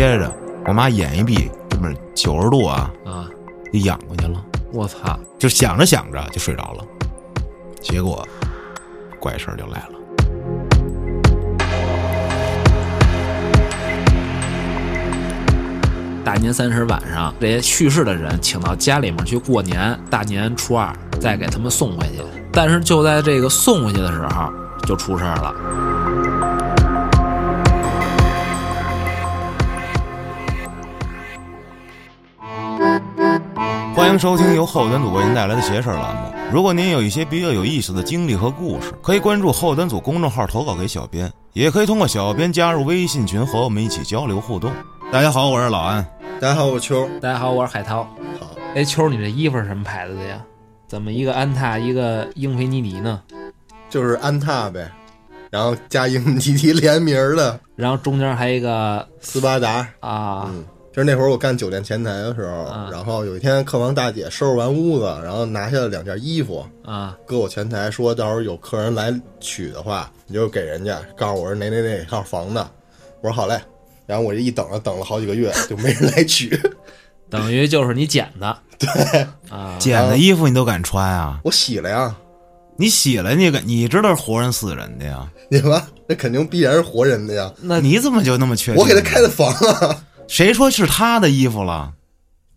[0.00, 0.32] 接着
[0.64, 3.28] 我妈眼一闭，这么九十度啊，啊，
[3.70, 4.42] 就仰过去了，
[4.72, 5.20] 我操！
[5.38, 6.84] 就想着想着就睡着了，
[7.82, 8.26] 结果
[9.18, 9.90] 怪事儿就来了。
[16.24, 20.90] 大年三十晚上，这些去世的人请到家里面去过年，大年初二
[21.20, 22.22] 再给他们送回去。
[22.50, 24.50] 但是就在这个送回去的时候，
[24.86, 25.89] 就出事儿了。
[34.10, 36.36] 欢迎收听由后端组为您带来的邪事儿栏目。
[36.52, 44.72] 如果您有一些比较有意思的经历和故事，可以关注后端组公众号投稿给小编，也可以通过小编加入微信群和我们一起交流互动。
[45.12, 46.04] 大家好，我是老安。
[46.40, 47.08] 大家好，我是秋。
[47.20, 48.02] 大家好，我是海涛。
[48.40, 50.40] 好，哎，秋，你这衣服是什么牌子的呀？
[50.88, 53.22] 怎么一个安踏，一个英菲尼迪呢？
[53.88, 54.90] 就是安踏呗，
[55.50, 59.86] 然后加英尼迪联名的然后中间还有一个斯巴达。
[60.00, 72.68] 啊，嗯，就是那会儿我干酒店前台的时候，啊然后有一天客房大姐收拾完屋子，然后拿下了两件衣服，啊搁我前台说，到时候有客人来取的话，你就给人家，告诉我是哪哪哪号房的。
[73.22, 73.60] 我说好嘞。
[74.06, 76.58] 然后我这一等了等了好几个月，就没人来取。
[77.30, 78.58] 等于就是你捡的。
[78.76, 78.88] 对
[79.48, 81.38] 啊，捡的衣服你都敢穿啊？
[81.44, 82.12] 我洗了呀，
[82.76, 83.62] 你洗了你敢？
[83.64, 85.30] 你知道是活人死人的呀？
[85.48, 87.52] 你妈，那肯定必然是活人的呀。
[87.60, 88.82] 那你怎么就那么确定？
[88.82, 90.04] 我给他开的房啊。
[90.30, 91.92] 谁说是他的衣服了？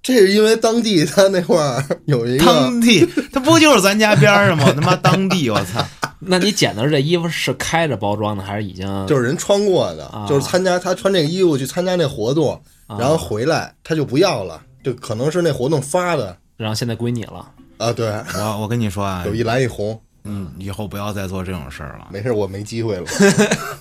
[0.03, 4.65] 这是因为当地他那块儿有一个当地，他不就是咱家边儿上吗？
[4.75, 5.83] 他妈当地，我操！
[6.19, 17.49] 那你捡的这衣服是开着包装的，还是已经就是人穿过的，啊就是参加他穿这个衣服去参加那活动，然后回来他就不要了，就可能是那活动发的然后现在归你了？
[17.77, 17.91] 啊。
[17.91, 22.09] 对，我我跟你说啊 有，一蓝一红，嗯，以后不要再做这种事儿了。
[22.11, 23.05] 没事，我没机会了。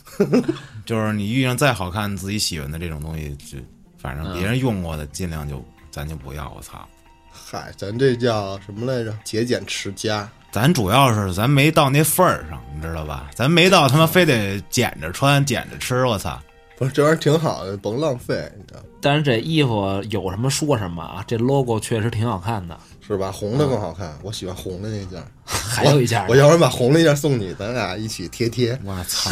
[0.87, 3.59] 就是你遇上再好看、自己喜欢的这种东西，就
[4.03, 6.53] 反正别人用过的，尽量就咱就不要。
[6.57, 6.85] 我操！
[7.31, 9.17] 嗨，咱这叫什么来着？
[9.23, 10.29] 节俭持家。
[10.51, 13.31] 咱主要是咱没到那份儿上，你知道吧？
[13.33, 16.05] 咱没到他妈非得捡着穿、捡着吃。
[16.05, 16.37] 我操！
[16.77, 22.77] 不是这玩意儿挺好的，甭浪费，你知道但是这衣服有什么说什么啊，这 logo 确实挺好看的。
[23.07, 23.31] 是吧？
[23.31, 25.23] 红的更好看，我喜欢红的那件。
[25.45, 28.77] 还有一件我要不然把红的那件送你，咱俩一起贴贴。
[28.85, 29.31] 我操！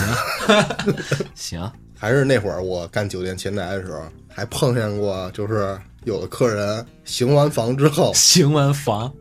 [1.35, 4.03] 行，还是那会儿我干酒店前台的时候，
[4.35, 9.13] 还碰见过，就是有的客人行完房之后 行完房。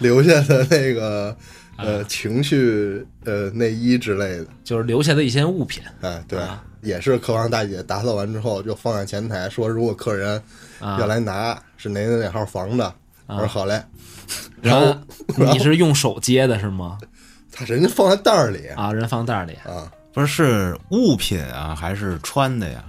[0.00, 1.36] 留下的那个
[1.76, 5.82] 呃情绪呃内衣之类的，就是留下的一些物品。
[6.00, 6.62] 哎，对，啊。
[6.82, 10.42] 也是客房大姐打扫完之后就放在前台，说如果客人
[10.80, 10.98] 啊。
[11.00, 12.94] 要来拿，是哪哪哪号房的，
[13.26, 13.82] 我说好嘞，
[14.60, 14.86] 然后
[15.38, 16.98] 然后 你是用手接的是吗？
[17.50, 18.66] 他人家放在袋儿里。
[18.76, 19.54] 啊，人放袋儿里。
[19.64, 22.84] 啊，不是是物品啊，还是穿的呀？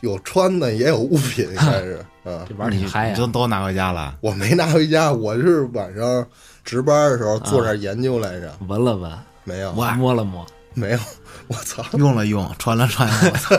[0.00, 4.16] 有穿的也有物品，应该是啊这，玩儿挺嗨呀、你都都拿回家了？
[4.20, 6.26] 我没拿回家，我是晚上
[6.64, 9.10] 值班的时候做点研究来着，闻了闻，
[9.44, 10.98] 没有我摸了摸，没有，
[11.48, 11.84] 我操。
[11.98, 13.08] 用了用，穿了穿。
[13.08, 13.56] 我操！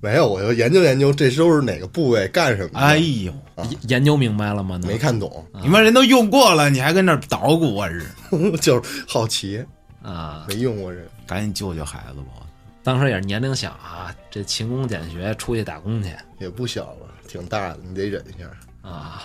[0.00, 2.78] 没有，我就研究研究这都是哪个部位干什么的。
[2.78, 4.80] 哎呦，研研究明白了吗？
[4.84, 7.88] 没看懂，你们人都用过了，你还跟那儿捣鼓我？
[7.90, 8.06] 是？
[8.62, 9.64] 就是好奇，
[10.02, 11.06] 啊，没用过这个。
[11.26, 12.45] 赶紧救救孩子吧！
[12.86, 18.88] 当时也是年龄小啊，这勤工俭学，出去打工去也不小了，挺大的，你得忍一下。
[18.88, 19.24] 啊。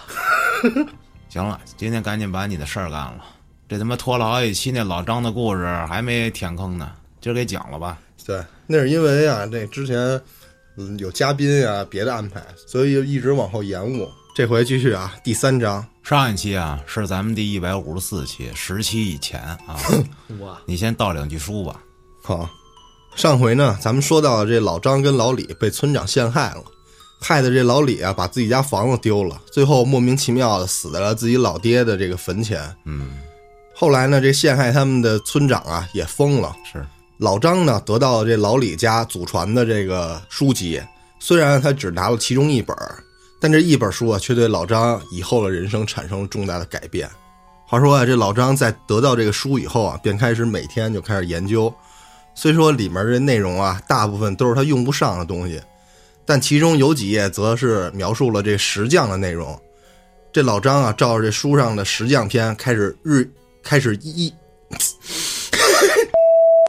[1.29, 3.23] 行了，今天赶紧把你的事儿干了。
[3.69, 7.99] 这他妈拖了好几期，那老张的故事还没填坑呢，今儿给讲了吧？
[8.25, 10.19] 对，那是因为啊，那之前
[10.77, 14.09] 嗯有嘉宾啊，别的安排，所以一直往后延误。
[14.35, 15.85] 这回继续啊，第三章。
[16.01, 19.77] 上一期啊是咱们第一百五十四期，十期以前啊。
[20.39, 21.79] 哇，你先倒两句书吧。
[22.23, 22.49] 好，
[23.15, 26.63] 上回呢，咱们说到这老张跟老李被村长陷害了，
[27.19, 32.73] 害得这老李啊把自己家房子丢了，最后莫名其妙的死在了自己老爹的这个坟前。
[32.85, 33.11] 嗯，
[33.75, 36.55] 后来呢，这陷害他们的村长啊也疯了。
[36.71, 36.83] 是
[37.17, 40.81] 老张呢得到了这老李家祖传的这个书籍，
[41.19, 43.03] 虽然他只拿了其中一本儿，
[43.39, 47.07] 但这一本书啊却对老张以后的人生产生了重大的改变。
[47.67, 51.71] 话说啊，这老张在得到这个书以后啊，便开始每天就开始研究。
[52.33, 55.61] 虽说里面的内容啊，大部分都是他用不上的东西，
[56.25, 59.59] 但其中有几页则是描述了这石匠的内容。
[60.33, 63.29] 这老张啊，照着这书上的石匠篇开始日
[63.61, 64.33] 开始一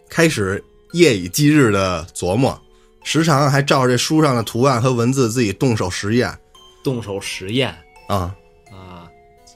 [0.08, 0.62] 开始
[0.92, 2.60] 夜以继日的琢磨，
[3.04, 6.36] 时常还照着这书上的图案和文字自己动手实验
[6.84, 7.70] 动手实验
[8.08, 8.16] 啊。
[8.16, 8.34] 啊！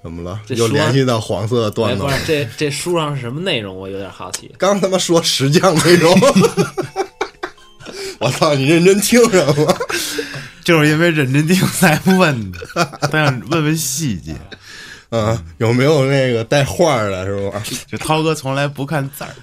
[0.06, 0.40] 怎么了？
[0.46, 2.08] 这又联系到黄色的哎，段子了。
[2.08, 3.76] 不是这这书上是什么内容？
[3.76, 4.48] 我有点好奇。
[4.56, 6.16] 刚他妈说石匠内容，
[8.20, 9.76] 我操，你认真听什么？
[10.62, 12.58] 就是因为认真听才问的，
[13.10, 14.36] 他想问问细节。
[15.10, 17.60] 嗯，有没有那个带画的，是吧？
[17.90, 19.34] 就涛哥从来不看字儿。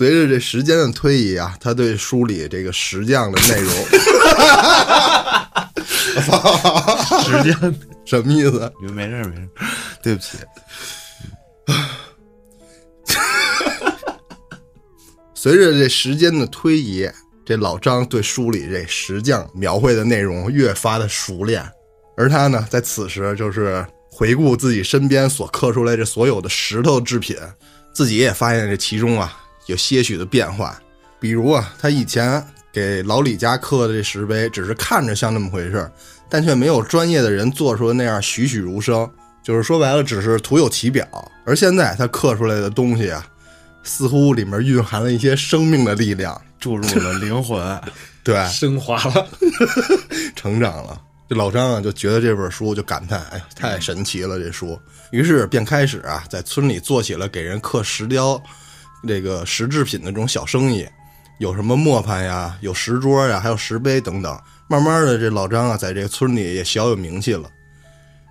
[0.00, 3.70] 随着这时间的推移啊，他对书里这个石匠的内容，
[6.16, 7.54] 我操，时间，
[8.06, 8.72] 什么意思？
[8.82, 9.48] 你没事没事，
[10.02, 10.38] 对不起。
[15.34, 17.06] 随着这时间的推移，
[17.44, 21.62] 这老张对书里这石匠描绘的内容越发的熟练，
[22.16, 27.36] 而他呢，在此时就是回顾自己身边所刻出来这所有的石头制品，
[27.94, 29.36] 自己也发现这其中啊
[29.70, 30.78] 有些许的变化。
[31.18, 35.90] 比如啊，他以前给老李家刻的这石碑，只是看着像那么回事儿
[36.28, 39.10] 但却没有专业的人做出的那样栩栩如生，
[39.42, 41.06] 就是说白了，只是徒有其表。
[41.46, 43.26] 而现在他刻出来的东西啊。
[43.82, 47.80] 似乎里面蕴含了一些生命的力量，注入了灵魂，
[48.22, 49.26] 对，升华了，
[50.36, 51.00] 成长了。
[51.26, 54.78] 这老张啊，就觉得这本书就感叹：“哎呀，太神奇了！”这书，
[55.12, 58.40] 于是便开始啊，在村里做起了给人刻石雕、
[59.06, 60.86] 这个石制品的这种小生意，
[61.38, 64.38] 有什么磨盘呀，有石桌呀，还有石碑等等。
[64.68, 67.50] 慢慢的，这老张啊，在这个村里也小有名气了。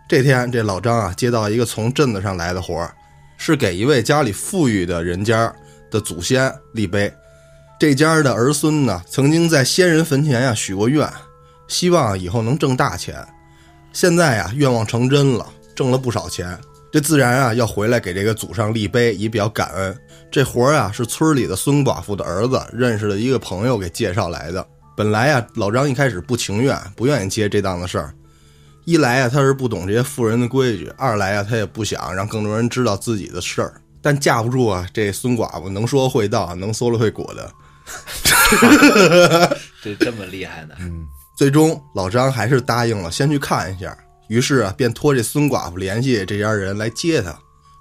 [0.07, 2.93] 这天，这老张啊，接到一个从镇子上来的活儿。
[3.41, 5.49] 是给一位家里富裕的人家
[5.89, 7.09] 的祖先立碑，
[7.79, 11.09] 这家的儿孙呢，曾经在先人坟前呀许过愿，
[11.65, 13.25] 希望以后能挣大钱。
[13.93, 16.59] 现在呀，愿望成真了，挣了不少钱，
[16.91, 19.97] 这自然啊要回来给这个祖上立碑，以表感恩。
[20.31, 24.65] 这活儿啊是村里的孙寡妇的儿子认识的一个朋友给介绍来的。
[24.95, 28.13] 本来呀，老张一开始不情愿，不愿意接这档子事儿。
[28.85, 33.73] 一来啊，他是不懂这些富人的规矩；二来啊，他也不想让更多人知道自己的事儿。
[34.01, 37.51] 但架不住啊，这孙寡妇能说会道，能嗦了会果的，
[39.81, 40.75] 这这么厉害呢？
[40.79, 41.05] 嗯，
[41.37, 43.97] 最终老张还是答应了，先去看一下。
[44.27, 47.37] 于是啊，便托这孙寡妇联系这家人来接他。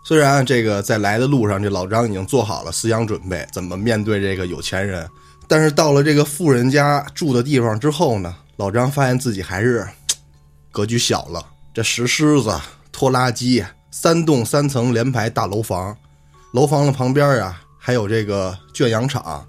[0.08, 5.06] 虽然这个在来的路上，这老张已经做好了思想准备，怎么面对这个有钱人，
[5.46, 9.86] 但是到了这个富人家住的地方之后呢，老张发现自己还是。
[10.70, 11.44] 格局小了，
[11.74, 12.58] 这石狮子、
[12.90, 15.94] 拖拉机、三栋三层连排大楼房，
[16.54, 19.46] 楼房的旁边啊，还有这个圈养场，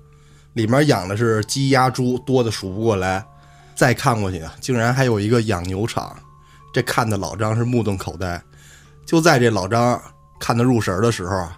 [0.51, 3.23] 里面养的是鸡鸭猪，多的数不过来。
[3.75, 6.17] 再看过去啊，竟然还有一个养牛场，
[6.73, 8.41] 这看的老张是目瞪口呆。
[9.05, 10.01] 就在这老张
[10.39, 11.57] 看得入神的时候啊，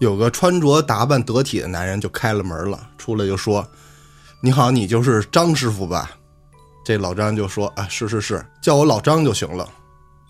[0.00, 3.66] 有个穿着打扮得体的男人就开了门了，出来就说
[4.40, 6.10] ：“你好，你就是张师傅吧？”
[6.84, 9.68] 这老张就说：“啊，是是是，叫我老张就行了。”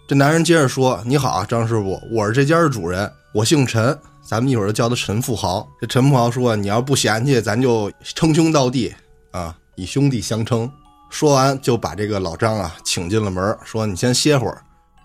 [0.06, 8.94] 这男人接着说：“你好，张师傅，我是这家的主人，我姓陈，咱们一会儿就叫他陈富豪。”这陈富豪说：“你要不嫌弃，咱就称兄道弟
[9.30, 10.70] 啊，以兄弟相称。”
[11.08, 14.62] 说完就把这个老张啊请进了门，说：“你先歇会儿。”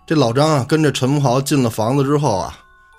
[0.07, 2.57] 这老张啊跟着陈富豪进了房子之后啊，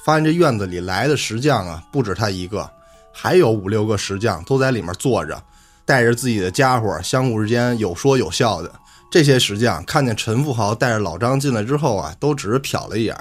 [0.09, 2.67] 发现这院子里来的石匠啊不止他一个，
[3.13, 5.39] 还有五六个石匠都在里面坐着。
[5.85, 8.73] 带着自己的家伙，相互之间有说有笑的。
[9.13, 13.15] 这些石匠看见陈富豪带着老张进来之后啊，都只是瞟了一眼，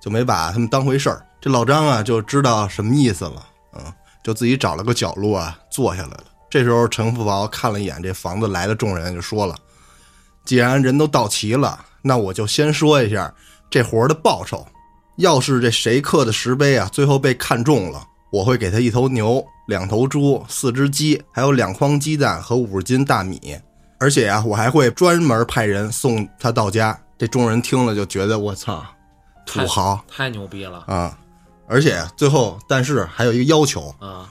[0.00, 1.24] 就没把他们当回事儿。
[1.40, 3.46] 这老张啊，就知道什么意思了，
[3.76, 3.92] 嗯，
[4.24, 6.24] 就自己找了个角落啊，坐下来了。
[6.50, 9.54] 这时候，陈富豪看了一眼这房子来的众人，就说了
[10.44, 13.32] ：“既然人都到齐了，那我就先说一下
[13.70, 14.66] 这活的报酬。
[15.16, 23.38] 要是这谁刻的石碑啊，最后被看中了。”我会给他一头牛、两头猪、四只鸡，还有两筐鸡蛋和五十斤大米，
[24.00, 26.98] 而且啊，我还会专门派人送他到家。
[27.18, 28.82] 这众人听了就觉得我操，
[29.44, 31.18] 土豪太牛逼了啊！
[31.68, 34.26] 而且最后，但是还有一个要求啊，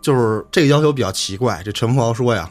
[0.00, 1.62] 就是这个要求比较奇怪。
[1.62, 2.50] 这陈富豪说呀，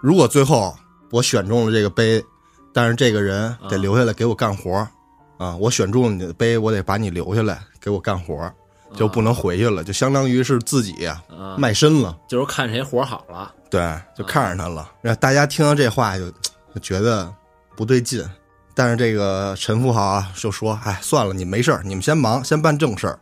[0.00, 0.72] 如果最后
[1.10, 2.24] 我选中了这个碑，
[2.72, 4.90] 但是这个人得留下来给我干活啊，
[5.60, 8.52] 我选中了你的碑，我得把你留下来给我干活。
[8.94, 10.94] 就不能回去了，就相当于是自己
[11.58, 13.82] 卖身了，就是看谁活好了，对，
[14.16, 14.90] 就看上他了。
[15.02, 16.30] 那大家听到这话就
[16.72, 17.30] 就觉得
[17.74, 18.24] 不对劲，
[18.74, 23.18] 但是这个陈富豪啊就说：“哎，算了，你没事儿你们先忙，先办正事儿。”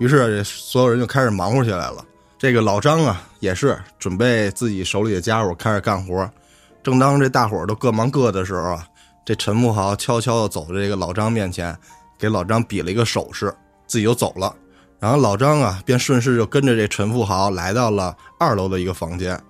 [0.00, 2.02] 于是所有人就开始忙活起来了。
[2.38, 6.28] 这个老张啊也是准备自己手里的家伙开始干活。
[6.82, 8.86] 正当这大伙儿都各忙各的时候啊，
[9.30, 11.78] 这陈富豪悄悄地走到这个老张面前，
[12.18, 13.54] 给老张比了一个手势，
[13.86, 14.52] 自己就走了。
[14.98, 19.40] 然后老张啊，便顺势就跟着这陈富豪来到了二楼的一个房间。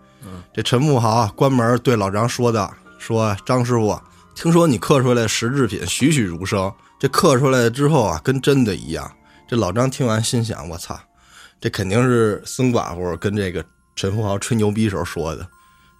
[0.52, 2.70] 这陈富豪啊，关门对老张说道
[3.00, 3.99] ：“说张师傅，
[4.34, 9.10] 听说你刻出来的石制品栩栩如生，这刻出来之后啊，跟真的一样。”
[9.49, 10.94] 这老张听完心想：“我操，
[11.58, 13.64] 这肯定是孙寡妇跟这个
[13.96, 15.49] 陈富豪吹牛逼时候说的。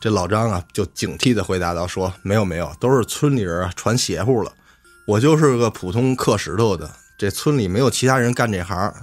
[0.01, 4.51] 这老张啊，就警惕的回答道：“说没有没有，都是村里人啊传邪乎了。
[5.07, 8.95] 我就是个普通刻石头的，这村里没有其他人干这行，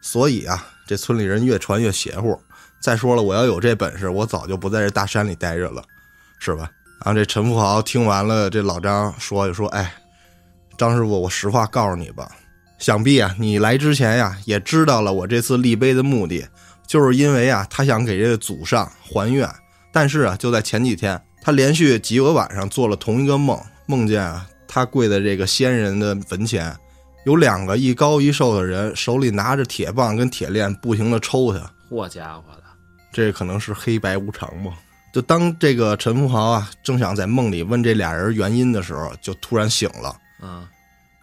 [0.00, 2.40] 所以啊，这村里人越传越邪乎。
[2.80, 5.82] 再说了，我要有这本事，我早就不在这大山里待着了，
[6.38, 6.70] 是吧？”
[7.04, 9.94] 然后这陈富豪听完了这老张说，就说：“哎，
[10.78, 12.30] 张师傅，我实话告诉你吧，
[12.78, 16.48] 想必啊，你来之前呀，也知道了我这次立碑的目的，
[16.86, 19.46] 就是因为啊，他想给这个祖上还愿。”
[19.92, 26.74] 但是啊，就在前几天，他连续几个晚上做了同一个梦，梦见啊，他跪在这个先人的坟前，
[27.24, 31.60] 有两个一高一瘦的人，手里拿着铁棒跟铁链，不停的抽他。
[31.90, 32.62] 嚯家伙的，
[33.12, 34.72] 这可能是黑白无常嘛？
[35.12, 40.16] 就当这个陈富豪啊，正想在梦里问这俩人原因的时候，就突然醒了。
[40.40, 40.64] 嗯，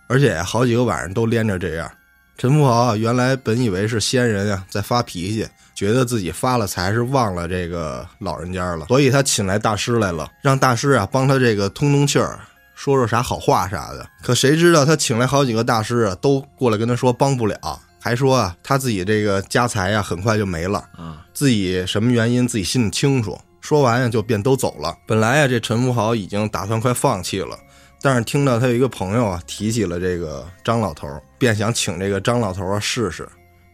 [0.10, 1.90] 而且好几个晚上都连着这样。
[2.38, 5.48] 陈富豪啊，原来本以为是仙人啊在发脾气。
[5.74, 12.40] 觉得自己发了财是忘了这个老人家了，所以他请来大师来了，让大师啊帮他这个通通气儿，
[12.74, 14.04] 说说啥好话啥的。
[14.24, 23.40] 可谁知道他请来好几个大师啊，都过来跟他说帮不了，还说啊他自己这个家财呀很快就没了，啊，自己什么原因自己心里清楚。
[23.62, 24.98] 说完呀就便都走了。
[25.06, 27.56] 本来啊这陈富豪已经打算快放弃了，
[28.02, 33.28] 但是听到他有一个朋友啊提起了这个张老头，便想请这个张老头啊试试。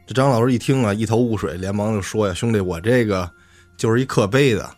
[0.06, 3.30] 这张老师一听啊，一头雾水，连忙就说呀：“兄弟，我这个
[3.78, 4.70] 就是一刻碑的，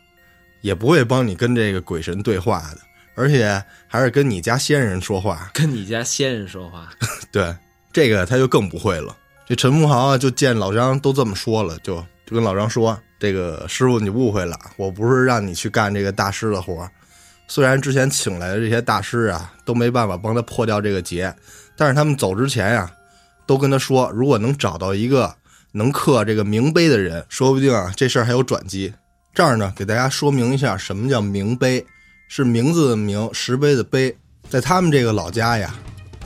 [0.62, 2.77] 也不会帮你跟这个鬼神对话的，
[3.15, 6.89] 而且还是跟你家先人说话，跟你家先人说话。
[7.32, 7.56] 对，
[7.92, 9.18] 这个他就更不会了。
[9.48, 16.88] 这陈富豪啊，就见老张都这么说了，就就跟老张说：‘这个师傅，你误会了，我不是让你去干这个大师的活
[17.48, 21.34] 虽然之前请来的这些大师啊，都没办法帮他破掉这个结，
[21.77, 22.91] 但是他们走之前呀。’”
[23.48, 25.32] 都跟他说，如果能找到一个
[25.74, 28.91] 能刻这个名碑的人，说不定啊，这事儿还有转机。
[29.36, 31.86] 这儿呢，给大家说明一下，什么叫名碑，
[32.27, 34.17] 是名字的名，石碑的碑。
[34.50, 35.75] 在他们这个老家呀，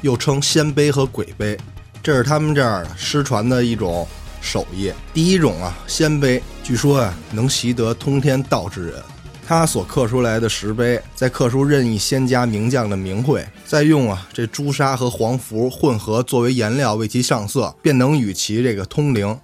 [0.02, 1.58] 又称仙碑和鬼碑，
[2.02, 4.08] 这是他们这儿失传的一种
[4.40, 4.94] 手艺。
[5.14, 9.04] 第一种啊，仙碑，据说啊，能习得通天道之人。
[9.50, 19.36] 他所刻出来的石碑，再刻出任意仙家名将的名讳，再用啊这朱砂和黄符混合作为颜料为其上色，便能与其这个通灵。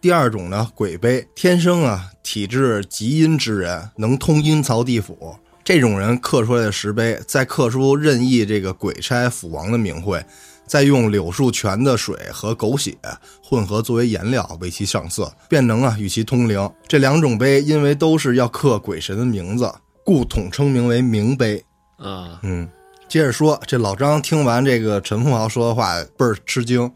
[0.00, 5.34] 第二种呢，鬼碑，天生啊体质极阴之人，能通阴曹地府，
[5.64, 10.24] 这种人刻出来的石碑，再刻出任意这个鬼差府王的名讳。
[10.68, 12.94] 再用柳树泉的水和狗血
[13.42, 16.70] 混合作为颜料为其上色，便能啊与其通灵。
[16.86, 19.72] 这两种碑因为都是要刻鬼神的名字，
[20.04, 21.64] 故统称名为名碑。
[21.96, 22.68] 啊，嗯，
[23.08, 26.88] 接着说，这老张听完这个陈凤豪说的话，倍儿吃惊，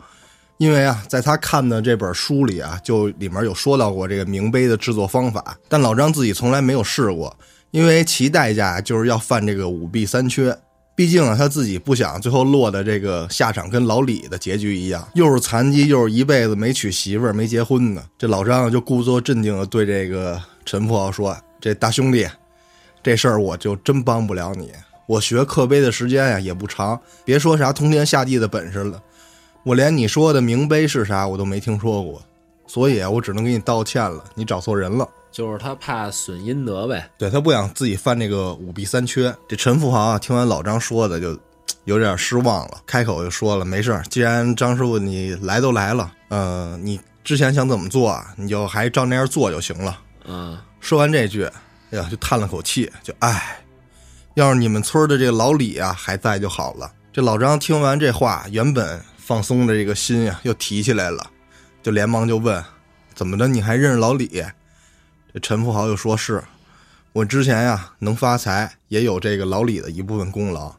[0.59, 7.37] 因为啊，在他看的这本书里啊，就里面有说到过这个名碑的制作方法，但老张自己从来没有试过，
[7.71, 10.57] 因为其代价就是要犯这个五弊三缺。
[11.03, 18.05] 毕竟啊，他自己不想最后落的这个下场跟老李的结局一样，又是残疾，又是一辈子没娶媳妇儿、没结婚呢。
[18.17, 22.29] 这老张就故作镇定的对这个陈富豪说：“这大兄弟，
[23.03, 24.71] 这事儿我就真帮不了你。
[25.09, 29.03] 我学刻碑的时间呀也不长，别说啥通天下地的本事了，
[29.65, 32.23] 我连你说的名碑是啥我都没听说过，
[32.69, 34.23] 所以啊，我只能给你道歉了。
[34.37, 39.35] 你找错人了。”就是他怕损阴德呗，对他不想自己犯这个五弊三缺。
[39.49, 41.37] 这陈富豪啊，听完老张说的，就
[41.85, 49.99] 有点失望了，开口就说了：“没事既然张师傅你来都来了，呃，你之前想怎么做啊，你就还照那样做就行了。”
[50.29, 51.45] 嗯，说完这句，
[51.91, 53.59] 哎呀，就叹了口气，就唉，
[54.35, 56.93] 要是你们村的这个老李啊还在就好了。
[57.11, 61.27] 这老张听完这话，原本放松的这个心呀，又提起来了，
[61.83, 62.63] 就连忙就问
[63.15, 63.49] ：“怎么的？
[63.49, 64.45] 你还认识老李？”
[65.35, 66.43] 这陈富豪又说：“是
[67.15, 70.75] 我之前呀能发财，也有这个老李的一部分功劳。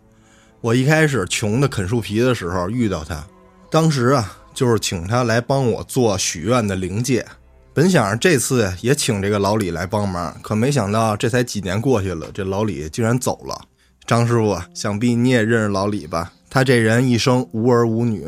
[0.62, 3.26] 我一开始穷的啃树皮的时候遇到他，
[3.72, 7.26] 当时啊就是请他来帮我做许愿的灵界。
[7.74, 13.60] 本想着这次也请这个老李来帮忙，可没想到这才几年过去了，这老李竟然走了。
[14.06, 16.32] 张师傅，想必你也认识老李吧？
[16.48, 18.28] 他这人一生无儿无女，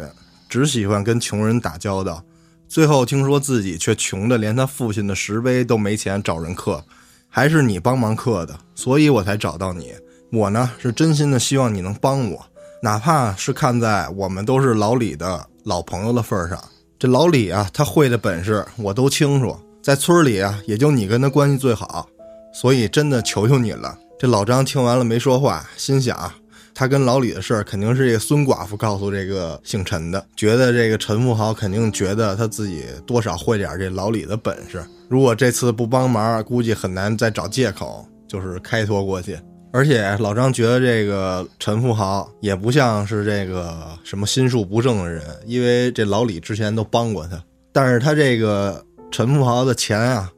[0.49, 2.23] 只喜欢跟穷人打交道。”
[2.67, 6.83] 最后听说自己却穷的连他父亲的石碑都没钱找人刻，
[7.29, 9.93] 还是你帮忙刻的，所以我才找到你。
[10.31, 12.45] 我呢是真心的希望你能帮我，
[12.81, 16.59] 哪怕是看在我们都是老李的老朋友的份上。
[16.97, 22.07] 这老李啊，他会的本事我都清楚，在村里啊也就你跟他关系最好，
[22.53, 23.97] 所以真的求求你了。
[24.17, 26.31] 这老张听完了没说话，心想
[26.75, 39.39] 他跟老李的事儿肯定是这个孙寡妇告诉这个姓陈的，觉得这个陈富豪肯定觉得他自己多少会点这老李的本事，如果这次不帮忙，估计很难再找借口就是开脱过去。
[39.71, 47.41] 而且老张觉得这个陈富豪也不像是这个什么心术不正的人，因为这老李之前都帮过他，
[47.71, 50.29] 但是他这个陈富豪的钱啊，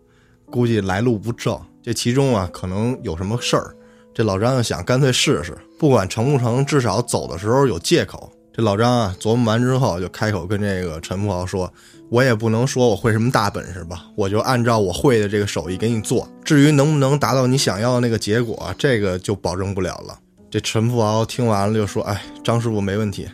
[0.51, 3.75] 估计来路不正，这其中啊可能有什么事儿。
[4.13, 8.32] 这老张就想干脆试试，不管成不成，至少走的时候有借口。
[8.54, 11.72] 这老张啊琢磨完之后，就开口跟这个陈富豪说
[12.10, 16.28] ：“我也不能说我会什么大本事吧，我就按照我会的这个手艺给你做。
[16.44, 20.18] 至于能不能达到你想要的那个结果，这个就保证不了了。”
[20.50, 23.28] 这陈富豪听完了就说：“哎，张师傅没问题，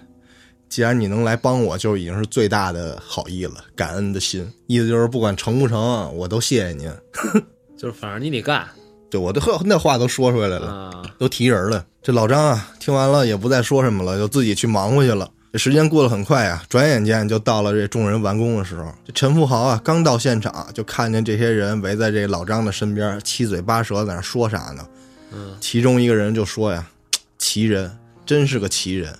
[0.68, 4.52] 既然你能来帮我，就已经是最大的好意了，感恩的心。
[4.68, 6.92] 意思就是不管成不成，我都谢谢您。
[7.78, 8.68] 就是反正你得干
[9.14, 11.86] 对我都呵那话都说出来了。”啊，都提人了。
[12.02, 15.30] 这老张啊，听完了也不再说什么了，就自己去忙活去了。
[15.52, 18.92] 这时间过得很快啊，转眼间就到了这众人完工的时候。
[19.06, 24.84] 这陈富豪啊，刚到现场，就看见这些人围在这老张的身边，七嘴八舌在那说啥呢？
[25.32, 26.88] 嗯，其中一个人就说呀
[27.38, 29.14] ：“奇人，真是个奇人，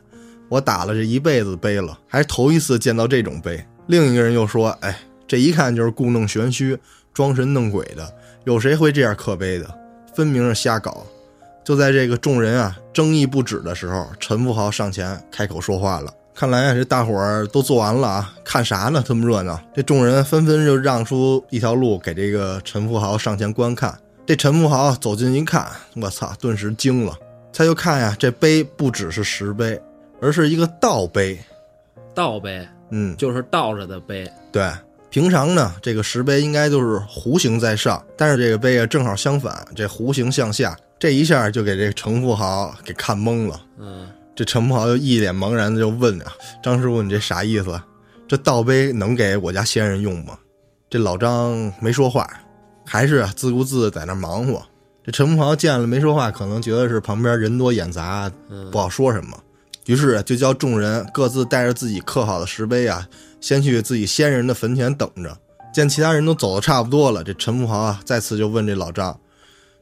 [0.50, 6.76] 我打了这一辈子碑了，还是头一次见到这种碑。”另一个人又说：“哎，这一看就是故弄玄虚、
[7.14, 8.12] 装神弄鬼的，
[8.46, 9.83] 有谁会这样刻碑的？
[10.16, 11.06] 分明是瞎搞。”
[11.64, 16.14] 就在这个众人啊争议不止的时候，陈富豪上前开口说话了。
[16.36, 19.04] 看来啊，这大伙儿都做完了啊，看啥呢？
[19.06, 19.60] 这么热闹！
[19.74, 23.98] 这众人纷纷就让出一条路给这个陈富豪上前观看。
[24.26, 27.16] 这陈富豪走近一看，我操，顿时惊了。
[27.54, 29.80] 他就看呀，这碑不只是石碑，
[30.20, 31.40] 而是一个倒碑。
[32.16, 34.70] 倒碑嗯，就是倒着的碑，对，
[35.14, 40.76] 平常呢，这个石碑应该都是弧形在上，但是这个碑啊正好相反，这弧形向下。
[40.98, 43.62] 这一下就给这陈富豪给看懵了。
[43.78, 46.34] 嗯，这陈富豪就一脸茫然的就问啊
[46.64, 47.80] ：“张师傅，你这啥意思？
[48.28, 50.36] 这倒碑能给我家先人用吗？”
[50.90, 52.28] 这老张没说话，
[52.84, 54.64] 还是自顾自在那忙活。
[55.06, 58.32] 这陈富豪见了没说话，可能觉得是旁边人多眼杂，
[58.72, 59.38] 不好说什么，
[59.86, 63.08] 于是就叫众人各自带着自己刻好的石碑啊，
[63.44, 65.38] 先去自己先人的坟前等着。
[65.74, 69.20] 见其他人都走的差不多了，这陈富豪啊再次就问这老张，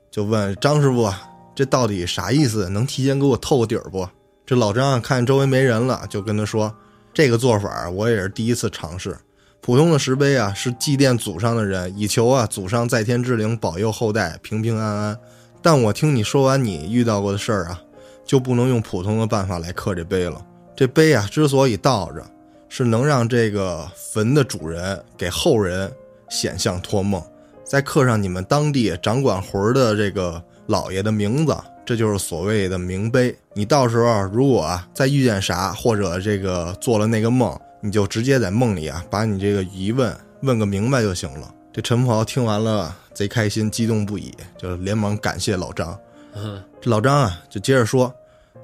[0.10, 1.14] 就问张师傅，
[1.54, 2.68] 这到底啥意思？
[2.70, 4.10] 能提前给我透个底儿不？
[4.48, 6.74] 这老张啊看周围没人了，就跟他说，
[7.14, 9.16] 这个做法我也是第一次尝试。
[9.62, 15.20] 普通的石碑啊，是祭奠祖上的人，以求啊祖上在天之灵保佑后代平平安安。
[15.62, 17.80] 但我听你说完你遇到过的事儿啊，
[18.26, 20.44] 就不能用普通的办法来刻这碑了。
[20.76, 22.26] 这碑啊，之所以倒着，
[22.74, 25.92] 是能让这个坟的主人给后人
[26.30, 27.22] 显像托梦，
[27.66, 31.54] 再刻上你们当地掌管魂儿的这个老爷的名字，
[31.86, 33.38] 这就是所谓的名碑。
[33.54, 41.54] 你到时候如果啊再遇见啥，或者这个做了那个梦，你就直接在梦里啊把你这个疑问问个明白就行了。
[41.74, 46.00] 这陈富豪听完了贼开心，激动不已，就连忙感谢老张。
[46.34, 48.16] 嗯这老张啊，就接着说：“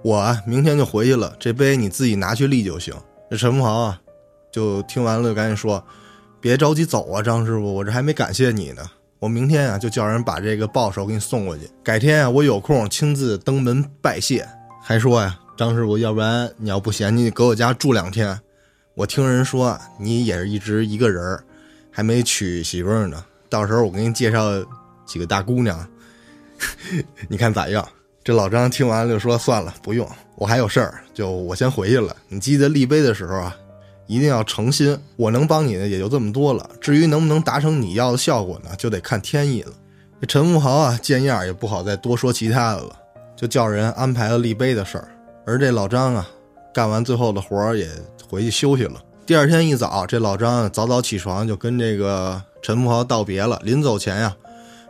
[0.02, 2.94] 我啊，明天就回去了，这碑你自己拿去立就行。”
[3.30, 4.02] 这陈富豪啊，
[4.52, 5.84] 就听完了就赶紧说
[6.40, 8.82] ：“别着急走啊，张师傅，我这还没感谢你呢。
[9.20, 11.70] 我明天啊就叫人把这个报酬给你送过去。
[11.84, 14.48] 改天啊，我有空亲自登门拜谢。
[14.82, 18.40] 还说呀，张师傅，要不然你要不嫌弃，搁我家住两天。
[18.94, 21.44] 我听人说你也是一直一个人，
[21.92, 23.26] 还没娶媳妇呢。
[23.50, 24.52] 到时候我给你介绍
[25.06, 25.88] 几个大姑娘，
[27.28, 27.86] 你看咋样？”
[28.28, 32.14] 这老张听完就说：“算了，不用，我还有事儿，就我先回去了。
[32.28, 33.56] 你记得立碑的时候啊，
[34.06, 35.00] 一定要诚心。
[35.16, 39.72] 我能帮你的也就这么多了，至于能不能达成你要的效果呢，就得看天意了。”
[40.20, 42.90] 这陈富豪啊，见样也不好再多说其他的了，
[43.34, 45.08] 就叫人安排了立碑的事儿。
[45.46, 46.28] 而这老张啊，
[46.74, 47.88] 干完最后的活儿也
[48.30, 49.02] 回去休息了。
[49.26, 53.58] 第二天一早，这老张早早起床，就跟这个陈富豪道别了。
[53.64, 54.36] 临走前呀、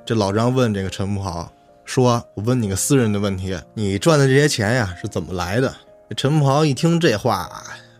[0.03, 1.47] 这老张问这个陈富豪。
[1.87, 5.73] 说：“我问你个私人的问题，你赚的这些钱呀是怎么来的？”
[6.15, 7.49] 陈富豪一听这话，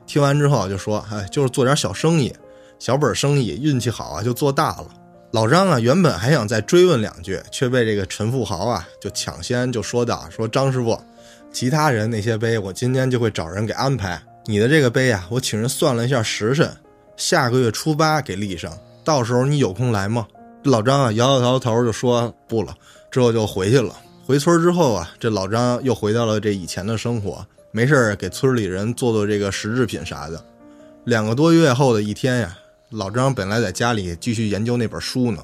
[0.06, 2.32] 听完之后就说：“哎，就是做点小生意，
[2.78, 4.88] 小本生意，运气好啊就做大了。”
[5.32, 11.02] 老张啊原本还想再追问两句，却被这个陈富豪啊就抢先就说道：“说张师傅，
[11.52, 16.70] 其他人那些碑我今天就会找人给安排，你的这个碑啊，我请人算了一下时辰，
[17.16, 20.28] 下个月初八给立上，到时候你有空来吗？”
[20.64, 22.74] 老张啊摇摇摇头就说：“不了。”
[23.18, 23.96] 之后就回去了。
[24.28, 30.40] 回村之后啊，这老张又回到了这以前的生活，没事儿给村里人做做这个实制品啥的。
[31.04, 32.56] 两个多月后的一天呀，
[32.92, 35.44] 老张本来在家里继续研究那本书呢，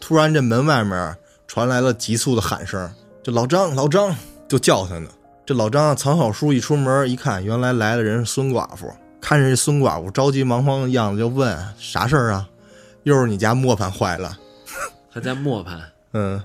[0.00, 2.90] 突然这门外面传来了急促的喊声，
[3.22, 4.12] 这老张老张
[4.48, 5.08] 就叫他呢。
[5.46, 8.92] 这老张藏好书一出门一看，原来来的人是孙寡妇。
[9.20, 12.48] 看着这孙寡妇着急忙慌的样子，就问啥事儿啊？
[13.04, 14.36] 又是你家磨盘坏了？
[15.14, 15.78] 他家磨盘，
[16.12, 16.42] 嗯，嗯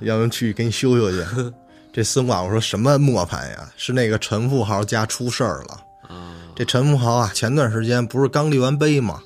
[0.00, 1.24] 要不去给你修修去。
[1.92, 3.72] 这孙寡妇说什么磨盘呀？
[3.76, 5.80] 是那个陈富豪家出事儿了。
[6.08, 9.20] 啊，这陈富豪啊，前段时间不是刚立完碑吗？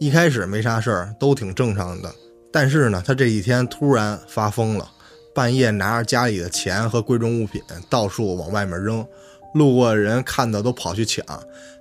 [0.00, 2.12] 一开始没啥事儿，都挺正常的。
[2.50, 4.90] 但是呢，他这几天突然发疯了，
[5.34, 9.06] 半夜拿着家里的钱和贵重物品到处往外面扔，
[9.54, 11.24] 路过的人看到都跑去抢。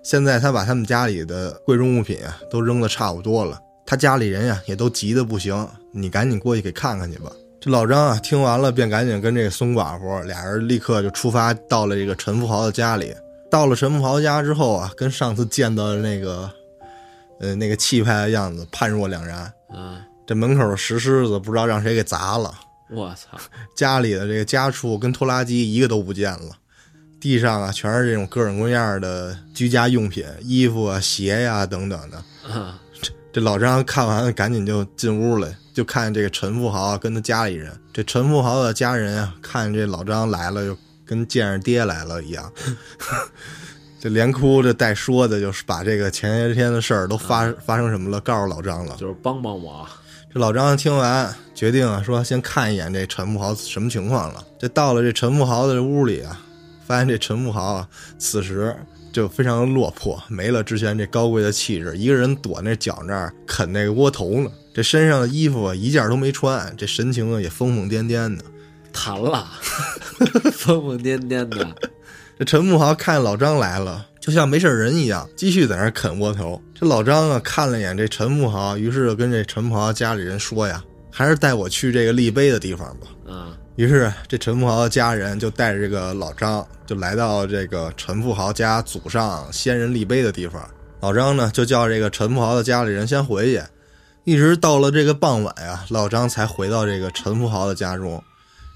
[0.03, 7.31] 现在他把他们家里的贵重物品啊都扔的差不多了，他家里人呀也都急得不行，你赶紧过去给看看去吧。
[7.67, 13.13] 这老张啊听完了，便赶紧跟这个孙寡妇俩人立刻就出发到了这个陈富豪的家里。
[13.51, 16.49] 到了陈富豪家之后啊，跟上次见到的那个，
[17.41, 19.51] 呃，那个气派的样子判若两然。
[19.75, 22.53] 嗯，这门口的石狮子不知道让谁给砸了，
[22.89, 23.37] 我操，
[23.75, 26.51] 家里的这个家畜跟拖拉机一个都不见了，
[27.19, 32.17] 地上啊全是这种各种各样的居家用品，衣服啊、鞋呀、等等的。
[32.49, 32.79] 啊
[33.33, 37.71] 这老张看完了，赶紧就进屋了，就看这个陈富豪啊跟他家里人。
[37.93, 42.51] 这陈富豪的家人啊，看这老张来了，就跟见着爹来了一样，
[44.01, 48.95] 就连哭着带说的，就是把这个前些天的事儿都发发生什么了，告诉老张了。
[48.97, 49.87] 就是帮帮我，
[50.33, 54.43] 这老张听完，决定啊，说先看一眼这陈富豪什么情况了。
[54.57, 56.41] 这到了这陈富豪的屋里啊，
[56.87, 57.87] 发现这陈富豪啊，
[58.17, 58.75] 此时
[59.13, 64.49] 就非常落魄，没了之前这高贵的气质，一个人躲那脚那儿啃那个窝头呢。
[64.77, 68.43] 这身上的衣服啊，一件都没穿，这神情啊也疯疯癫癫的。
[68.93, 69.47] 弹了，
[70.53, 71.67] 疯疯癫癫的，
[72.37, 76.61] 这陈富豪看老张来了，就像没事人一样，继续在那儿啃窝头。
[76.75, 90.63] 这老张啊看了一眼这陈富豪，于是就跟这陈富豪家里人说呀：“还是带我去这个立碑的地方吧。”嗯于是这陈富豪的家人就带着这个老张，就来到这个陈富豪家祖上先人立碑的地方。
[90.99, 93.61] 老张呢就叫这个陈富豪的家里人先回去，
[94.27, 98.21] 一直到了这个傍晚呀，老张才回到这个陈富豪的家中。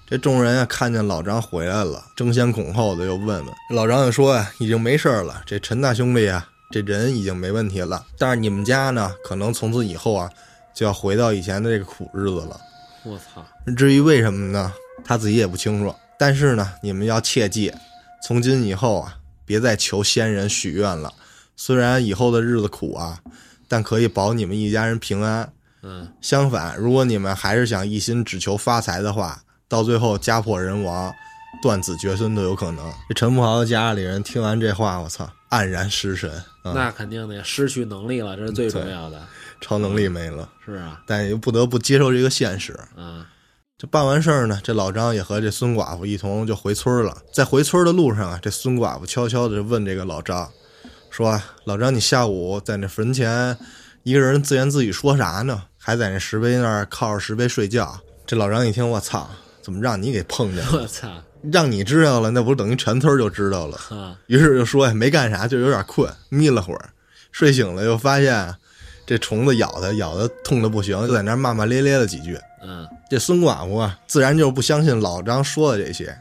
[0.08, 3.46] 这众人啊看见老张回来了，争先恐后的又问问。
[3.72, 8.06] 老张就说呀，已经没事儿了，这陈大兄弟啊，这人已经没问题了。
[8.18, 10.30] 但是你们家呢，可能从此以后啊，
[10.74, 12.58] 就要回到以前的这个苦日子了。
[13.04, 14.72] 我操，至于为什么呢？
[15.04, 15.94] 他自己也不清楚。
[16.18, 17.74] 但是呢，你们要切记，
[18.26, 21.12] 从今以后啊，别再求先人许愿了。
[21.58, 23.20] 虽然以后的日子苦啊，
[23.72, 25.50] 但可以保你们一家人平安。
[25.82, 31.10] 嗯相反，如果你们还是想一心只求发财的话，到最后家破人亡、
[31.64, 32.92] 断子绝孙都有可能。
[33.08, 36.30] 这陈富豪的家里人听完这话，我操，黯然失神
[36.64, 36.74] 啊！
[36.76, 39.26] 那肯定的呀，失去能力了，这是最重要的，
[39.62, 42.78] 超能力没了，是啊，但又不得不接受这个现实。
[42.98, 43.24] 嗯
[43.78, 47.18] 这办完事儿呢，这老张也和这孙寡妇一同就回村了。
[47.34, 50.48] 在回村的路上啊，这孙寡妇悄悄地问这个老张，
[51.12, 53.56] 说：“老张，你下午在那坟前
[54.04, 55.64] 一个人自言自语说啥呢？
[55.78, 59.30] 还在那石碑那儿靠着石碑睡觉？”这老张一听，我操，
[59.62, 60.72] 怎么让你给碰见了？
[60.82, 61.10] 我操，
[61.52, 63.78] 让你知道了，那不是等于全村就知道了？
[63.90, 66.90] 啊于是就说呀，没干啥，就有点困，眯了会儿，
[67.34, 68.56] 睡醒了又发现
[69.06, 72.40] 这虫子咬他，咬的痛的不行，就在那儿骂骂咧咧了几句。
[72.64, 76.16] 嗯这孙寡妇啊，自然就不相信老张说的这些，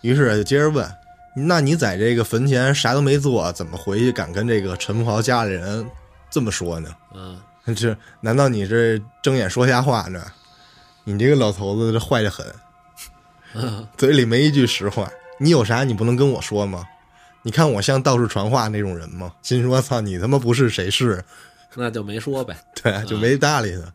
[0.00, 0.90] 于是就接着问
[1.34, 5.88] ：“那你在这个坟前啥都没做，怎么回去敢跟这个陈富豪家里人
[6.28, 6.90] 这么说呢？
[7.14, 7.40] 嗯，
[7.74, 10.24] 这难道你这睁眼说瞎话呢？
[11.04, 12.46] 你这个老头子这坏的很，
[13.96, 15.10] 嘴里没一句实话。
[15.38, 16.84] 你有啥你不能跟我说吗？
[17.42, 19.32] 你看我像到处传话那种人吗？
[19.40, 21.24] 心说操你他妈不是谁是？
[21.76, 23.92] 那就没说呗，对，就没搭理他。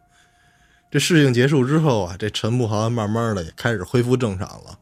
[0.90, 4.80] 这事情结束之后啊，这陈富豪慢慢的也开始恢复正常了。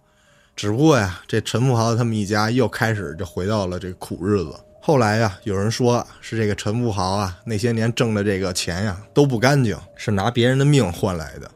[0.55, 4.55] 只不过呀，这陈富豪他们一家又开始就回到了这个苦日子。
[4.79, 11.49] 后来呀，有人说是这个陈富豪啊，那些年挣的这个钱呀都不干净，是拿别人的命换来的，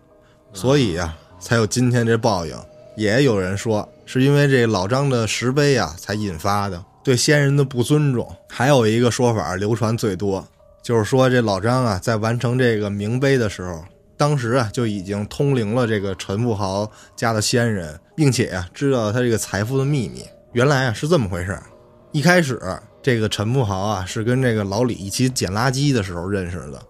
[0.53, 2.55] 所以呀，才有今天这报应。
[2.95, 8.35] 也有人说是因为这老张的石碑啊才引发的对先人的不尊重。
[8.49, 10.47] 还有一个说法流传最多，
[10.81, 13.83] 就是说这老张啊在完成这个明碑的时候，
[14.17, 20.25] 当时啊就已经通灵了这个陈富豪家的先人，并且啊知道他这个财富的秘密。
[20.53, 21.63] 原来啊是这么回事儿
[22.11, 22.59] 一开始
[23.03, 26.81] 这个陈富豪啊是跟这个老李一起捡垃圾的时候认识的，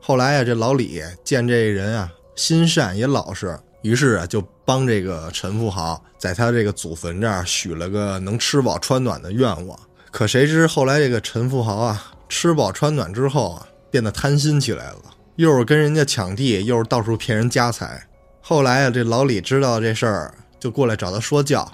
[0.00, 9.80] 后来啊这老李见这人啊心善也老实，于是啊就帮这个陈富豪在他这个祖坟这儿许了个能吃饱穿暖的愿望。
[10.10, 15.02] 可谁知后来这个陈富豪啊吃饱穿暖之后啊变得贪心起来了，
[15.36, 18.06] 又是跟人家抢地，又是到处骗人家财。
[18.42, 21.72] 后来啊这老李知道这事儿，就过来找他说教。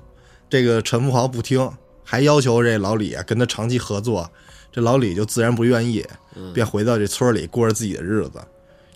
[0.49, 1.69] 这个陈富豪不听，
[2.05, 4.31] 还要求这老李啊跟他长期合作，
[4.73, 6.07] 这老李就自然不愿意，
[6.55, 8.41] 便回到这村里过着自己的日子。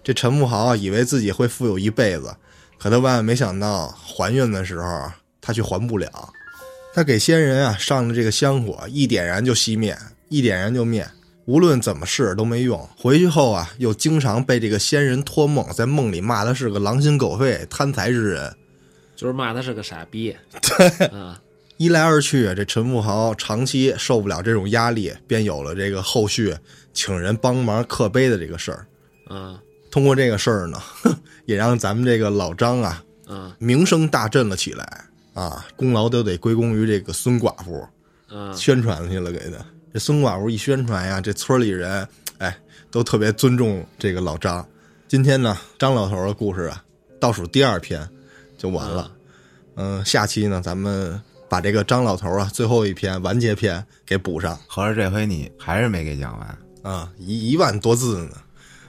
[0.04, 2.34] 这陈富豪啊，以为自己会富有一辈子，
[2.78, 6.08] 可他万万没想到，还愿的时候他却还不了。
[6.94, 9.98] 他给仙人啊上的这个香火，一点燃就熄灭，
[10.28, 11.06] 一点燃就灭，
[11.46, 12.88] 无论怎么试都没用。
[12.96, 18.56] 回去后啊，又经常被这个仙人托梦，在梦里骂他是个狼心狗肺、贪财之人。
[19.20, 20.34] 就是骂他是个傻逼。
[20.62, 21.38] 对，啊，
[21.76, 26.56] 一来二去，这陈富豪长期受不了这种压力，便有了这个后续
[26.94, 28.86] 请人帮忙刻碑的这个事儿。
[29.28, 29.58] 嗯
[29.90, 30.80] 通过这个事儿呢，
[31.44, 35.04] 也让咱们这个老张啊嗯名声大振了起来
[35.34, 37.86] 啊，功劳都得归功于这个孙寡妇
[38.30, 39.58] 嗯，宣传去了，给他。
[39.92, 42.56] 这孙寡妇一宣传呀，这村里人哎
[42.90, 44.66] 都特别尊重这个老张。
[45.08, 46.82] 今天呢，张老头的故事啊，
[47.20, 48.08] 倒数第二篇
[48.60, 49.10] 就完了。
[49.76, 51.18] 嗯，下期呢，咱们
[51.48, 56.58] 把这个张老头啊最后一篇完结篇给补上合着这回你还是没给讲完，
[56.94, 58.36] 啊，一一万多字呢。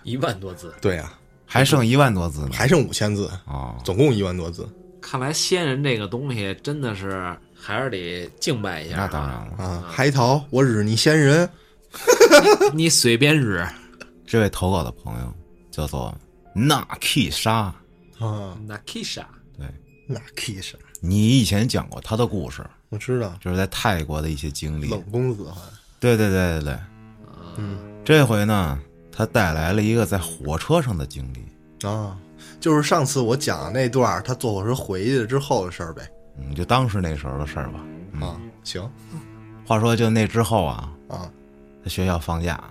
[0.03, 1.13] 一万多字，对呀、
[1.45, 2.49] 还剩一万多字呢。
[2.51, 4.67] 还剩五千字，哦，总共一万多字
[4.99, 8.97] 看来仙人这个东西真的是还是得敬拜一下。
[8.97, 9.63] 那当然，了。
[9.63, 9.83] 啊！
[9.87, 11.49] 海涛，我日你仙人
[12.73, 13.65] 你随便日。
[14.25, 15.33] 这位投稿的朋友
[15.69, 16.13] 叫做
[16.53, 17.73] 纳 K 莎，
[18.19, 18.57] 啊！
[18.65, 19.40] 纳 Kisha，对
[20.11, 24.89] 那 kiss，你以前讲过他的故事，我知道，就是在泰国的一些经历。
[24.89, 25.69] 冷公子好像。
[25.99, 26.79] 对对对对对，
[27.57, 27.77] 嗯。
[28.03, 28.79] 这回呢，
[29.11, 32.17] 他带来了一个在火车上的经历，啊，
[32.59, 36.01] 就是上次我讲的那段儿他坐火车回去之后的事儿呗。
[36.39, 37.79] 嗯，就当时那时候的事儿吧。
[38.25, 38.81] 啊，行。
[39.67, 41.31] 话说，就那之后啊，啊，
[41.83, 42.61] 在学校放假，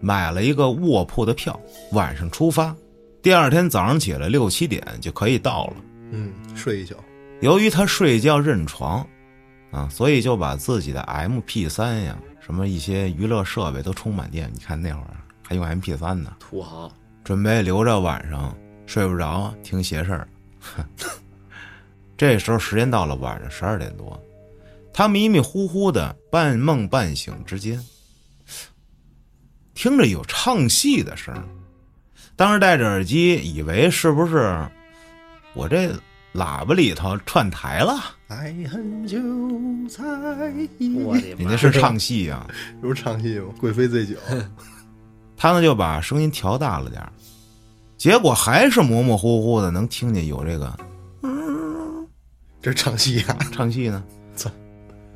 [0.00, 1.58] 买了一个卧铺的票，
[1.92, 2.74] 晚上出发，
[3.22, 5.76] 第二天早上起来六七点就可以到了。
[6.12, 6.94] 嗯，睡一宿
[7.40, 9.04] 由于他睡觉认床，
[9.72, 14.48] 啊，所以就把自己的 MP 三呀，什么一些娱乐设备都充满电。
[14.54, 16.92] 你看那会儿还用 MP 三呢，土豪。
[17.24, 20.28] 准备留着晚上睡不着听邪事儿。
[22.16, 24.20] 这时候时间到了晚上十二点多，
[24.92, 27.82] 他迷迷糊糊的半梦半醒之间，
[29.72, 31.42] 听着有唱戏的声儿。
[32.36, 34.68] 当时戴着耳机，以为是不是
[35.54, 35.92] 我这
[36.34, 37.94] 喇叭里头串台了？
[38.28, 39.18] 爱恨就
[39.88, 41.36] 在一我的妈！
[41.38, 42.46] 你那是唱戏呀？
[42.80, 43.52] 这不是唱戏吗？
[43.60, 44.16] 贵妃醉酒
[45.36, 47.12] 他呢就把声音调大了点儿，
[47.98, 50.72] 结果还是模模糊糊的能听见有这个
[52.62, 53.36] 这是唱戏呀！
[53.52, 54.02] 唱戏呢
[54.34, 54.50] 操，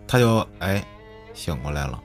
[0.07, 0.85] 他就哎
[1.33, 1.99] 醒过来了，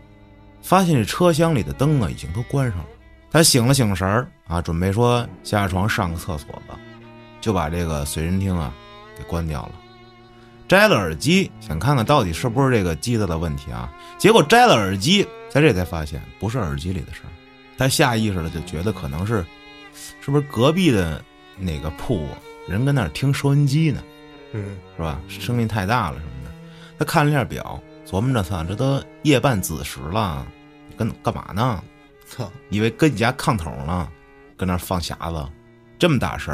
[0.61, 2.85] 发现这车厢里的灯啊已经都关上了。
[3.31, 6.79] 他醒了醒神儿啊，准备说下床上个厕所吧，
[7.41, 8.73] 就把这个随身听啊
[9.17, 9.71] 给关掉了，
[10.67, 13.91] 摘了耳机，想看看到底是不是这个机子的问题啊。
[14.17, 17.33] 结果摘了耳机，在这才发现不是耳机里的声儿，
[17.77, 19.43] 他下意识的就觉得可能是
[20.21, 21.21] 是不是隔壁的
[21.57, 22.27] 哪个铺
[22.67, 24.01] 人跟那儿听收音机呢？
[24.53, 25.19] 嗯，是吧？
[25.27, 26.51] 声音太大了什么的。
[26.99, 30.45] 他看了一下表，琢磨着，操，这都夜半子时了，
[30.95, 31.83] 跟干嘛呢？
[32.27, 34.07] 操，以为跟你家炕头呢，
[34.55, 35.49] 跟那儿放匣子，
[35.97, 36.53] 这么大声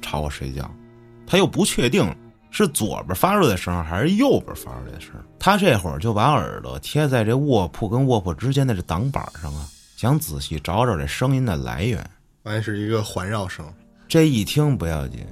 [0.00, 0.70] 吵我睡觉。
[1.26, 2.14] 他又不确定
[2.50, 5.12] 是左边发出的声还是右边发出来的声。
[5.38, 11.98] 他这会儿就把耳朵贴在这卧铺跟卧铺之间的这挡板上啊，想仔细找找这声音的来源。
[12.44, 13.66] 完了是一个环绕声，
[14.08, 15.26] 这一听不要紧，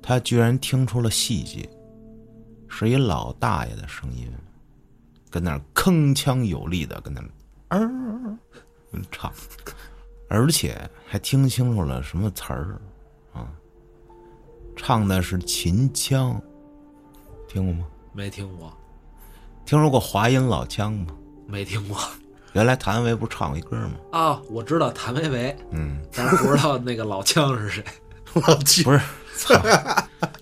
[0.00, 1.68] 他居然听出了细节，
[2.68, 4.30] 是一老大爷的声音，
[5.30, 7.28] 跟那儿铿锵有力的跟那儿
[7.80, 8.38] 儿
[9.10, 9.32] 唱，
[10.30, 12.80] 而且还听清楚了什么词儿啊，
[14.88, 16.40] 唱的是秦腔，
[17.46, 17.84] 听过吗？
[18.14, 18.72] 没听过，
[19.66, 21.08] 听说过华阴老腔吗？
[21.46, 21.98] 没听过
[22.54, 23.90] 原来谭维不是唱过一歌吗？
[24.12, 24.40] 啊！
[24.48, 27.84] 我知道谭维维，嗯，但是不知道那个老腔是谁。
[28.48, 28.98] 老气不是，
[29.36, 29.60] 操，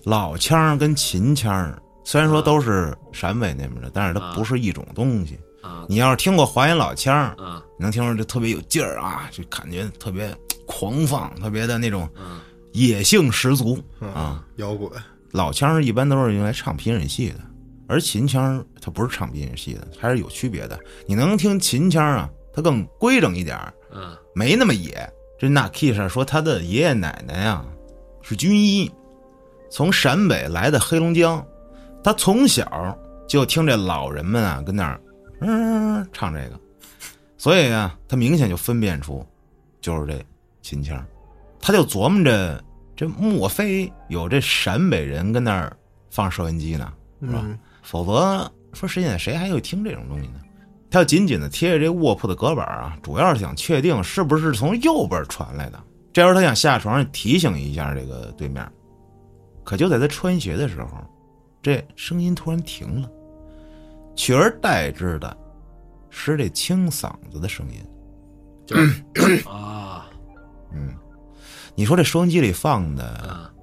[0.05, 5.37] 老腔跟秦腔虽然说都是陕北那边的，但是它不是一种东西。
[5.61, 10.33] 啊你要是听过华阴老腔，啊你能听出就特别有劲儿啊，就感觉特别
[10.65, 12.39] 狂放，特别的那种嗯
[12.85, 14.43] 野性十足啊。
[14.57, 14.91] 摇滚，
[15.31, 17.39] 老腔一般都是用来唱皮影戏的，
[17.87, 20.79] 而秦腔它不是唱皮影戏的，还是有区别的。
[21.07, 25.09] 你能听秦腔啊，它更规整一点儿，嗯没那么野。
[25.39, 27.63] 这纳 Kisha 说他的爷爷奶奶呀
[28.23, 28.91] 是军医，
[29.69, 31.45] 从陕北来的黑龙江，
[32.03, 34.99] 他从小就听这老人们啊跟那儿
[35.41, 36.59] 嗯唱这个，
[37.37, 39.23] 所以啊，他明显就分辨出
[39.79, 40.19] 就是这
[40.63, 41.05] 秦腔，
[41.61, 42.63] 他就琢磨着
[42.97, 45.71] 这莫非有这陕北人跟那儿
[46.09, 47.41] 放收音机呢，是吧？
[47.45, 50.41] 嗯，否则说实在，谁还会听这种东西呢？
[50.89, 55.79] 他要紧紧的贴着这卧铺的隔板啊，主要是想确定是不是从右边传来的。
[56.11, 58.67] 这时候他想下床提醒一下这个对面，
[59.63, 60.97] 可就在他穿鞋的时候，
[61.61, 63.11] 这声音突然停了，
[64.15, 65.37] 取而代之的
[66.09, 67.79] 是这清嗓子的声音。
[68.65, 69.03] 就是
[69.47, 69.86] 啊嗯，
[71.77, 73.53] 你说这收音机里放的啊，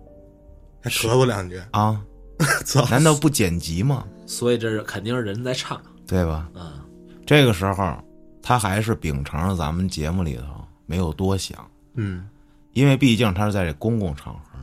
[0.81, 2.01] 还咳嗽两句，啊，
[2.65, 2.87] 操！
[2.89, 4.07] 难道不剪辑吗？
[4.25, 6.49] 所以这是肯定是人在唱对吧？
[6.55, 6.81] 嗯。
[7.27, 7.99] 这个时候，
[8.41, 12.29] 他还是秉承了咱们节目里头没有多想，嗯，
[12.73, 14.61] 因为毕竟他是在这公共场合，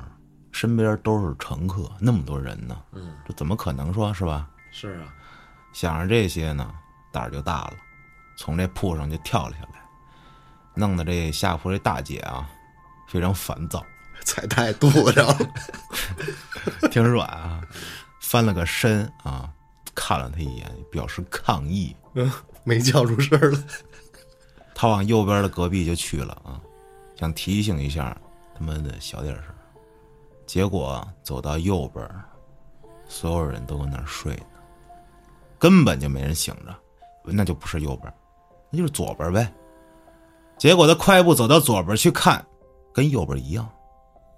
[0.54, 4.50] 身边都是乘客，那么多人呢，嗯，这怎么可能说是吧？
[4.72, 5.14] 是啊，
[5.74, 6.72] 想着这些呢，
[7.12, 7.74] 胆儿就大了，
[8.38, 9.82] 从这铺上就跳了下来，
[10.74, 12.50] 弄得这下铺这大姐啊
[13.12, 13.86] 非常烦躁，
[14.24, 15.38] 踩太肚子上了，
[16.89, 17.62] 挺软啊，
[18.21, 19.52] 翻了个身啊，
[19.93, 21.93] 看了他一眼，表示抗议。
[22.13, 22.32] 嗯，
[22.63, 23.60] 没叫出声儿来。
[24.74, 26.62] 他往右边的隔壁就去了啊，
[27.19, 28.15] 想提醒一下
[28.58, 29.45] 他们的小点声。
[30.45, 32.10] 结果走到右边，
[33.10, 34.45] 所有人都搁那儿睡呢，
[35.60, 36.74] 根本就没人醒着，
[37.26, 38.13] 那就不是右边，
[38.69, 39.54] 那就是左边呗。
[40.58, 42.45] 结果他快步走到左边去看，
[42.93, 43.69] 跟右边一样，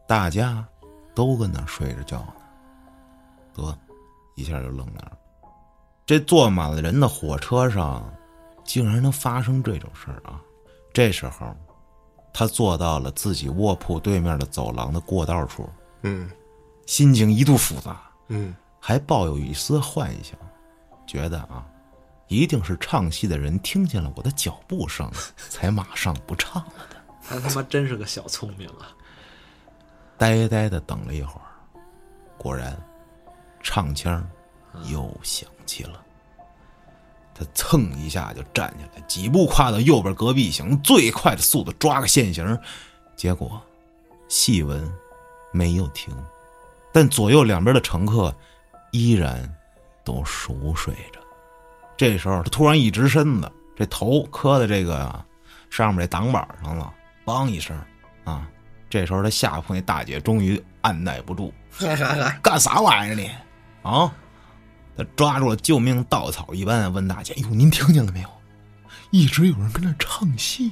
[0.08, 0.66] 大家
[1.16, 2.34] 都跟那睡着觉呢。
[3.56, 3.78] 得，
[4.36, 5.18] 一下就愣那儿了。
[6.06, 8.04] 这坐满了人的火车上，
[8.64, 10.42] 竟然能发生这种事儿啊！
[10.92, 11.56] 这时候，
[12.34, 15.70] 他坐到了自己卧铺对面的走廊的过道处，
[16.02, 16.30] 嗯
[16.86, 20.38] 心情一度复杂，嗯，还抱有一丝幻想，
[21.08, 21.66] 觉得啊，
[22.28, 25.10] 一定是唱戏的人听见了我的脚步声，
[25.50, 26.93] 才马上不唱了的。
[27.28, 28.92] 他他妈真是个小聪明啊！
[30.18, 31.48] 呆呆的等了一会儿，
[32.38, 32.78] 果然，
[33.62, 34.26] 唱腔
[34.86, 36.02] 又响起了。
[37.36, 42.60] 他蹭一下就站起来，几步跨到右边隔壁，想用最快的速度抓个现行。
[43.16, 43.60] 结果，
[44.28, 44.92] 戏文
[45.52, 46.16] 没有停，
[46.92, 48.36] 但左右两边的乘客
[48.92, 49.52] 依然
[50.04, 51.20] 都熟睡着。
[51.98, 55.26] 这时候，他突然一直身子，这头磕在这个
[55.72, 56.94] 上面这挡板上了，
[57.26, 57.78] 梆一声
[58.24, 58.48] 啊！
[58.90, 61.54] 这时候，他下铺那大姐终于按耐不住，
[62.42, 63.30] 干啥玩意儿你
[63.82, 64.14] 啊？
[64.96, 68.30] 他抓住了救命稻草一般，问大姐：“哟，您听见了没有？
[69.10, 70.72] 一直有人跟那唱戏。”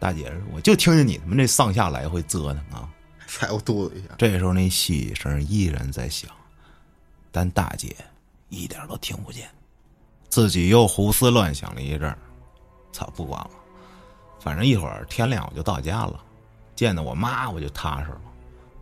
[0.00, 2.88] 大姐，我就听见你他妈这上下来回折腾啊！
[3.28, 4.14] 踩我肚子一下。
[4.18, 6.30] 这时候那戏声依然在响，
[7.30, 7.94] 但大姐
[8.48, 9.48] 一点都听不见，
[10.28, 12.18] 自己又胡思乱想了一阵儿。
[12.92, 13.50] 操，不管了，
[14.38, 16.20] 反正一会儿天亮我就到家了，
[16.74, 18.20] 见到我妈我就踏实了。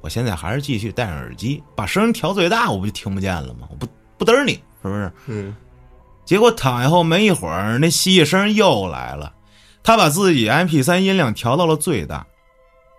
[0.01, 3.67] 我现在还是继续戴上耳机，把声音调最大，我不就听不见了吗？
[3.71, 3.87] 我不
[4.19, 5.13] 不嘚你是不是？
[5.27, 5.57] 嗯，
[6.25, 9.33] 结果躺下后没一会儿，那戏声又来了。
[9.83, 12.27] 他把自己 MP 3音量调到了最大，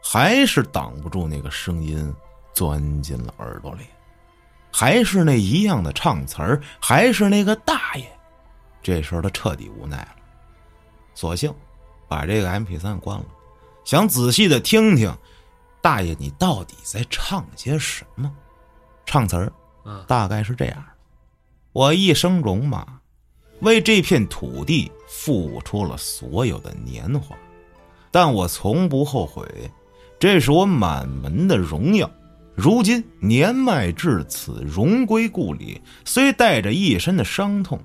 [0.04, 2.14] 还是挡不住那个声音
[2.54, 3.86] 钻进了耳朵里，
[4.72, 8.06] 还是那一样的唱词儿，还是那个大爷。
[8.82, 10.16] 这时候他彻底无奈了，
[11.16, 11.54] 索性
[12.08, 13.26] 把这个 MP 三关了，
[13.84, 15.16] 想仔细的听听，
[15.82, 18.32] 大爷你到底在唱些什么？
[19.06, 19.52] 唱词儿
[19.84, 20.84] 嗯大概是这样：
[21.74, 22.86] 我一生戎马，
[23.62, 27.36] 为这片土地付出了所有的年华，
[28.12, 29.46] 但我从不后悔，
[30.20, 32.10] 这是我满门的荣耀。
[32.56, 37.78] 如今年迈至此，荣归故里，虽带着一身的伤痛，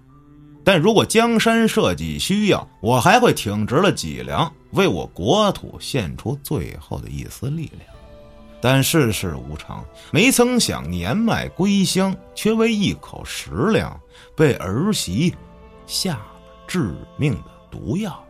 [0.64, 7.83] 但如果江山社稷需要，我还会挺直了脊梁，为我国土献出最后的一丝力量。
[8.62, 13.99] 但世事无常，没曾想年迈归乡，却为一口食粮
[14.37, 15.35] 被儿媳
[15.87, 16.27] 下了
[16.66, 18.23] 致命的毒药。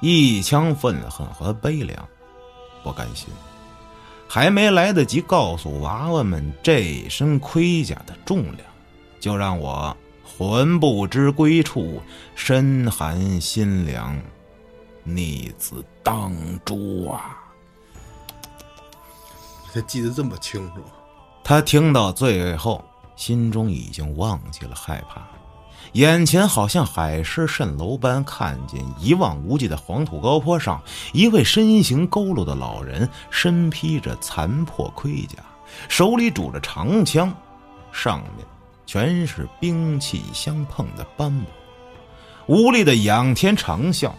[0.00, 2.06] 一腔愤恨和悲凉，
[2.84, 3.28] 不甘心，
[4.28, 8.60] 还没来得及告诉娃娃们这身盔甲的重量，
[9.18, 9.96] 就让我
[10.38, 12.00] 魂不知归处，
[12.36, 14.16] 身寒心凉，
[15.02, 16.32] 逆子当
[16.64, 17.36] 诛啊！
[19.74, 20.74] 他记得这么清楚，
[21.42, 22.84] 他听到最后，
[23.16, 25.26] 心中已经忘记了害怕，
[25.94, 30.80] 眼前好像海市蜃楼般看见一望无际的黄土高坡上，
[31.12, 35.38] 一位身形佝偻的老人，身披着残破盔甲，
[35.88, 37.34] 手里拄着长枪，
[37.90, 38.46] 上面
[38.88, 41.46] 全是兵器相碰的斑驳，
[42.46, 44.10] 无力的仰天长啸，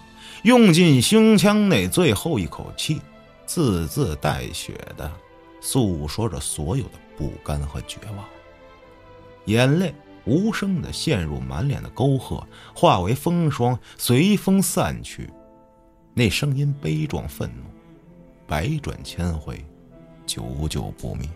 [0.43, 3.01] 用尽胸腔内最后一口气，
[3.47, 5.11] 字字带血的。
[5.59, 8.23] 诉说着所有的不甘和绝望。
[9.45, 9.91] 眼泪
[10.23, 12.45] 无声的陷入满脸的沟壑，
[12.75, 15.27] 化为风霜，随风散去。
[16.13, 17.63] 那声音悲壮愤怒，
[18.45, 19.65] 百转千回，
[20.27, 21.27] 久久不灭。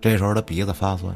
[0.00, 1.14] 这时候他鼻子发酸，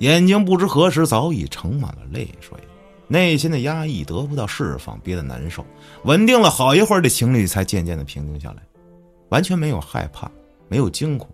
[0.00, 2.58] 眼睛不知何时早已盛满了泪水，
[3.06, 5.64] 内心的压抑得不到释放，憋得难受。
[6.04, 8.62] 稳定了好一会儿，这情绪才渐渐的平静下来，
[9.28, 10.30] 完全没有害怕，
[10.68, 11.28] 没有惊恐，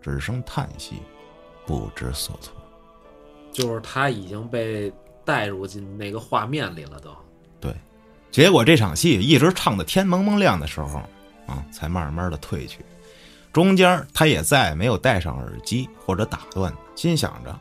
[0.00, 0.96] 只剩叹息，
[1.66, 2.54] 不知所措。
[3.52, 4.90] 就是他已经被
[5.22, 7.10] 带入进那个画面里了，都。
[7.60, 7.74] 对，
[8.30, 11.02] 结果这场戏一直唱到天蒙蒙亮的时候，
[11.46, 12.78] 啊，才慢慢的退去。
[13.52, 17.56] 中间他也再没有戴上耳机或者打断，心想着，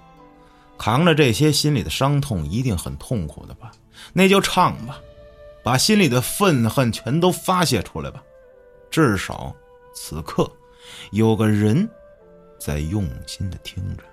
[0.78, 3.72] 扛着这些心里的伤痛，一定很痛苦的吧？
[4.12, 5.00] 那就唱吧，
[5.64, 8.24] 把心里的愤恨全都发泄出来吧。
[8.92, 9.56] 至少
[9.96, 10.50] 此刻
[11.12, 11.90] 有个人
[12.60, 14.04] 在用心的听着。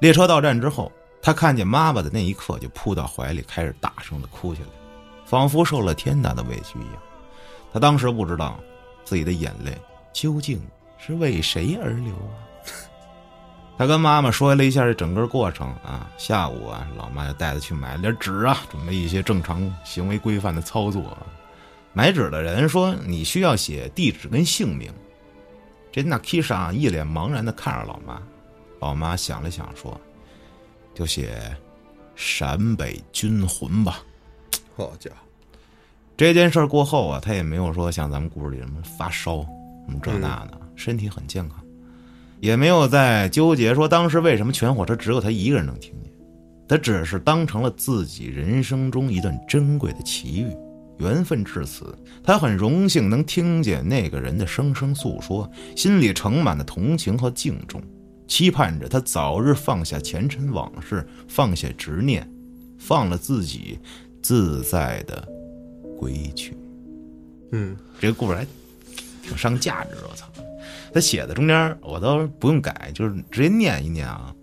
[0.00, 0.90] 列车到站之后，
[1.20, 4.68] 他看见妈妈的那一刻，就扑到怀里，开始大声的哭起来，
[5.24, 7.02] 仿佛受了天大的委屈一样。
[7.72, 8.58] 他当时不知道
[9.04, 9.76] 自己的眼泪。
[10.10, 10.60] 究竟
[10.96, 12.42] 是为谁而流啊？
[13.78, 16.10] 他跟妈妈说了一下这整个过程啊。
[16.18, 21.16] 下午啊，老妈就带他去买了点纸啊，准备一些正常行为规范的操作。
[21.92, 24.92] 买纸的人说：“你需要写地址跟姓名。”
[25.90, 28.20] 这娜 Kisha 一脸茫然的看着老妈，
[28.80, 29.98] 老妈想了想说
[30.92, 31.56] ：“就写
[32.14, 34.02] 陕北军魂吧。”
[34.76, 35.16] 好家伙！
[36.16, 39.40] 这件事过后啊，他也没有说像咱们故事里什么发烧
[39.86, 39.98] 什么。
[40.02, 41.58] 这那的，身体很健康，
[42.40, 46.12] 也没有在纠结说当时为什么全火车只有他一个人能听见，
[46.68, 50.46] 他只是当成了自己人生中一段珍贵的奇遇，
[50.98, 57.82] 缘分至此，他很荣幸能听见那个人的声声诉说，心里盛满了同情和敬重，
[58.26, 62.28] 期盼着他早日放下前尘往事，放下执念，
[62.78, 63.78] 放了自己，
[64.22, 65.26] 自在的
[65.98, 66.56] 归去。
[67.52, 68.46] 嗯，这个故事还。
[69.20, 70.26] 挺上价值，我操！
[70.98, 74.34] 他写的中间我都不用改，就是直接念一念啊，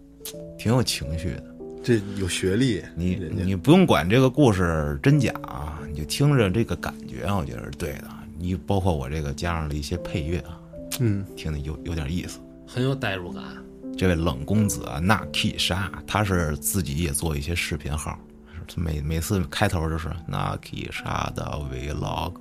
[0.57, 1.43] 挺有情绪的。
[1.83, 8.05] 这有学历，你你不用管这个故事真假啊，你就听着这个感觉，我觉得是对的。
[8.37, 10.57] 你包括我这个加上了一些配乐啊，
[11.01, 13.43] 嗯，听的有有点意思，很有代入感。
[13.97, 18.17] 这位冷公子啊，纳 K 沙，他是自己也做一些视频号。
[18.75, 22.33] 每每次开头就是那 K 啥的 Vlog，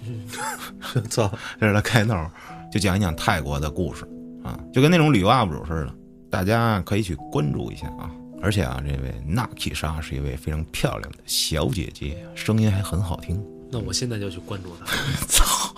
[1.08, 1.30] 操，
[1.60, 2.26] 这是他开头，
[2.74, 4.04] 就讲一讲泰国的故事
[4.42, 5.94] 啊，就跟那种旅游 UP 主似的，
[6.28, 8.10] 大家可以去关注一下啊。
[8.42, 13.40] 而且啊，这位娜奇莎是一位非常漂亮的小姐姐，声音还很好听。
[13.70, 14.86] 那我现在就去关注她。
[15.28, 15.72] 操，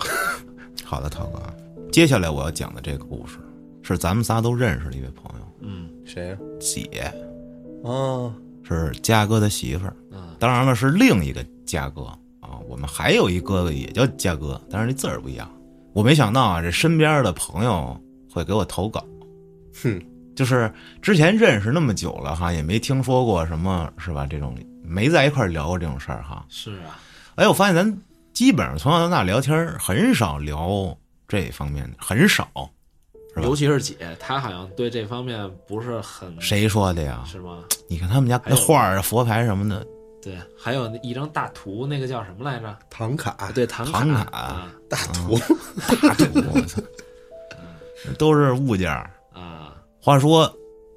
[0.83, 1.39] 好的，涛哥，
[1.91, 3.37] 接下来我要讲的这个故事
[3.83, 5.47] 是咱们仨都认识的一位朋友。
[5.59, 6.37] 嗯，谁呀？
[6.59, 7.13] 姐。
[7.83, 8.33] 哦。
[8.63, 9.95] 是嘉哥的媳妇儿，
[10.39, 12.01] 当然了，是另一个嘉哥
[12.39, 12.59] 啊。
[12.67, 15.47] 我们还有一哥哥也叫嘉哥，但是那字儿不一样。
[15.97, 17.99] 我没想到啊，这身边的朋友
[18.31, 19.03] 会给我投稿，
[19.81, 19.99] 哼，
[20.35, 20.71] 就是
[21.01, 24.27] 之前认识那么久了哈，也没听说过什么是吧？
[24.29, 26.45] 这种没在一块聊过这种事儿哈。
[26.49, 26.99] 是啊，
[27.33, 30.95] 哎，我发现咱基本上从小到大聊天很少聊
[31.27, 32.47] 这方面的，很少。
[33.37, 36.39] 尤其是姐，她好像对这方面不是很。
[36.39, 37.23] 谁说的呀？
[37.25, 37.63] 是吗？
[37.89, 39.83] 你看他们家那画儿、佛牌什么的。
[40.21, 42.77] 对，还有一张大图，那个叫什么来着？
[42.89, 43.51] 唐卡。
[43.53, 44.67] 对，唐卡。
[44.89, 45.37] 大图，
[46.01, 46.81] 大图， 我操！
[48.17, 48.91] 都是物件
[49.33, 49.75] 啊。
[50.01, 50.51] 话说，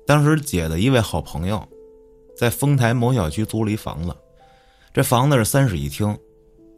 [0.06, 1.66] 当时姐的一位好朋友，
[2.36, 4.14] 在丰台某小区租了一房子，
[4.92, 6.16] 这房子是三室一厅，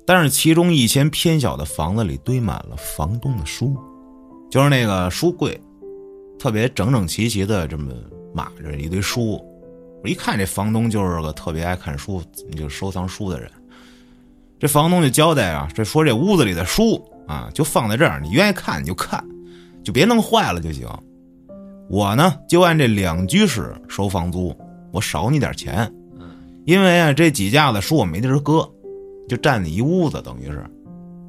[0.06, 3.76] 但是其中一间偏小的房子里堆满了房东的书。
[4.50, 5.58] 就是那个书柜，
[6.38, 7.94] 特别整整齐齐的这么
[8.34, 9.42] 码着一堆书，
[10.02, 12.22] 我一看这房东就是个特别爱看书、
[12.56, 13.50] 就收藏书的人。
[14.58, 19.24] 这房东就交代啊，这说这屋子里的书啊，就放在这儿，你愿意看你就看，
[19.84, 20.88] 就别弄坏了就行。
[21.88, 24.56] 我呢就按这两居室收房租，
[24.92, 25.92] 我少你点钱，
[26.64, 28.68] 因为啊这几架子书我没地儿搁，
[29.28, 30.64] 就占你一屋子，等于是，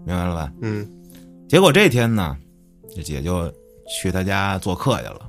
[0.05, 0.51] 明白了吧？
[0.61, 0.87] 嗯。
[1.47, 2.37] 结果这天呢。
[2.95, 3.51] 这姐就
[3.89, 5.21] 去他家做客去了，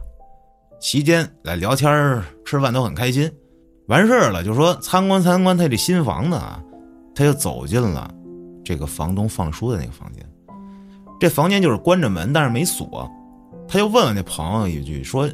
[0.84, 3.32] 席间来聊天吃饭都很开心。
[3.86, 6.62] 完事儿了就说参观参观他这新房子啊，
[7.14, 8.14] 他就走进了
[8.62, 10.22] 这个房东放书的那个房间。
[11.18, 13.10] 这房间就是关着门，但是没锁。
[13.66, 15.26] 他就问问那朋友一句说：“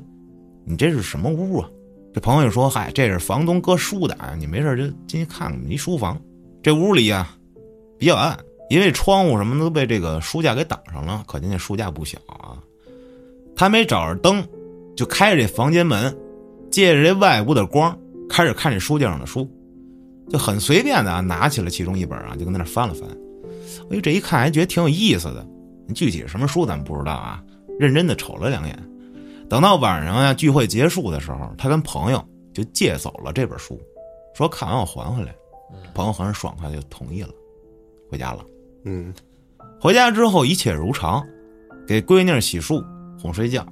[0.65, 1.69] 你这是什么屋啊？”
[2.15, 5.69] 这朋友就说：“嗨，这是房东搁书的啊，你没事就进去看看。
[5.69, 6.17] 一书房，
[6.63, 7.29] 这屋里呀
[7.99, 8.39] 比较暗。”
[8.71, 12.55] 因为窗户什么都被这个书架给挡上了，可见这书架不小啊。
[13.57, 14.47] 他没找着灯，
[15.01, 16.15] 就开着这房间门，
[16.71, 17.99] 借着这外屋的光，
[18.29, 19.51] 开始看这书架上的书，
[20.29, 23.09] 就很随便的啊，拿起了其中一本啊，就跟在那翻了翻。
[23.09, 25.47] 哎呦，这一看还觉得挺有意思的，
[25.95, 27.43] 具体是什么书咱不知道啊。
[27.79, 28.79] 认真的瞅了两眼，
[29.49, 32.23] 等到晚上啊聚会结束的时候，他跟朋友
[32.53, 33.81] 就借走了这本书，
[34.35, 35.35] 说看完我还回来。
[35.95, 37.31] 朋友很爽快就同意了，
[38.11, 38.45] 回家了。
[38.85, 39.15] 嗯，
[39.81, 41.27] 回家之后一切如常，
[41.89, 42.85] 给闺女洗漱
[43.19, 43.67] 哄睡觉。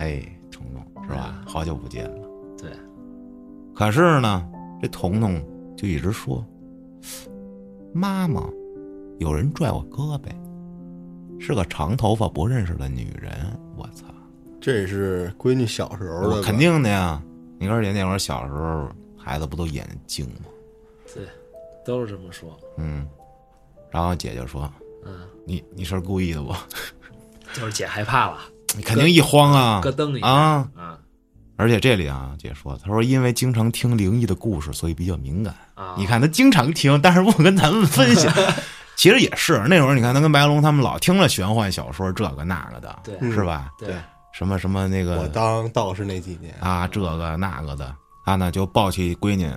[0.00, 1.42] 哎，哎，彤彤是吧？
[1.46, 2.28] 好久不见了。
[2.58, 2.70] 对，
[3.74, 4.48] 可是呢，
[4.80, 5.40] 这彤彤
[5.76, 6.44] 就一直说
[7.92, 8.42] ：“妈妈，
[9.18, 10.28] 有人拽我胳膊，
[11.38, 13.30] 是个长头发不认识的女人。”
[13.76, 14.06] 我操！
[14.60, 17.22] 这是闺女小时候的，肯定的呀。
[17.58, 20.46] 你二姐那会儿小时候，孩子不都眼睛精吗？
[21.14, 21.26] 对，
[21.84, 22.58] 都是这么说。
[22.78, 23.06] 嗯。
[23.90, 24.70] 然后姐就说
[25.04, 26.54] ：“嗯，你你是故意的不？
[27.52, 28.38] 就是姐害怕了，
[28.76, 30.68] 你 肯定一慌啊，咯噔一下啊！
[30.76, 30.98] 啊
[31.56, 35.54] 而且这里啊，姐说，她说因为经常听灵异的故事，所以比较敏感。
[35.74, 35.94] 啊！
[35.98, 38.32] 你看她经常听，但是不跟咱们分享。
[38.96, 43.70] 其实也是那会儿，你看她跟白龙他们老听了玄幻小说，这个那个的，对嗯是吧？
[43.78, 43.94] 对，
[44.32, 47.94] 什么什么那个我当道士那几年，啊，这个那个的，
[48.24, 49.50] 他呢就抱起闺女，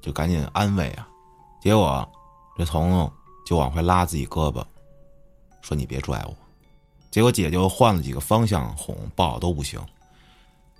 [0.00, 1.08] 就赶紧安慰啊。
[1.60, 2.08] 结果
[2.56, 3.12] 这彤彤
[3.44, 4.62] 就往回拉自己胳膊，
[5.62, 6.36] 说你别拽我。
[7.10, 9.80] 结果姐就换了几个方向哄抱都不行，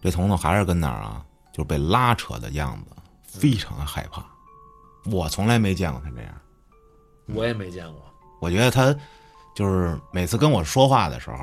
[0.03, 4.25] 这彤彤还是跟那儿啊，就是被拉扯的样子，非常的害怕。
[5.11, 6.35] 我从来没见过他这样，
[7.35, 8.03] 我也没见过。
[8.41, 8.95] 我觉得他
[9.55, 11.37] 就是每次跟我说话的时候，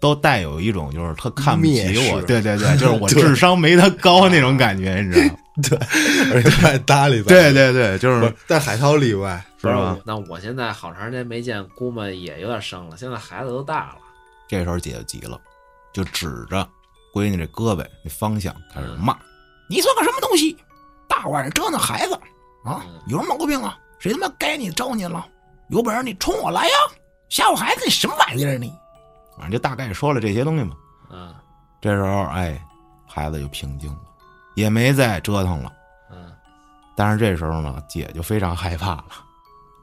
[0.00, 5.40] 都带有一种就是他看不起我，对对对，就是我智商没他高那种感觉，你知道吗？
[6.32, 7.28] 而且不爱搭理他。
[7.28, 9.96] 对对对，就是在，海涛例外，是吧？
[10.04, 12.96] 那我现在好长时间没见姑妈，也有点生了。
[12.96, 13.96] 现在孩子都大了，
[14.48, 15.40] 这时候姐就急了，
[15.92, 16.68] 就指着
[17.14, 19.16] 闺女这胳膊那方向开始骂
[19.70, 20.56] ：“你算个什么东西？
[21.06, 22.14] 大晚上折腾孩子
[22.64, 23.00] 啊嗯！
[23.06, 23.78] 有什么毛病啊？
[24.00, 25.24] 谁他妈该你招你了？
[25.70, 26.74] 有本事你冲我来呀！
[27.28, 28.72] 吓唬孩子，你什么玩意儿你？”
[29.38, 30.74] 反正就大概说了这些东西嘛。
[31.10, 31.34] 嗯
[31.80, 32.60] 这时候，哎，
[33.06, 33.98] 孩子就平静了，
[34.54, 35.72] 也没再折腾了。
[36.10, 36.32] 嗯
[36.96, 39.06] 但是这时候呢，姐就非常害怕了。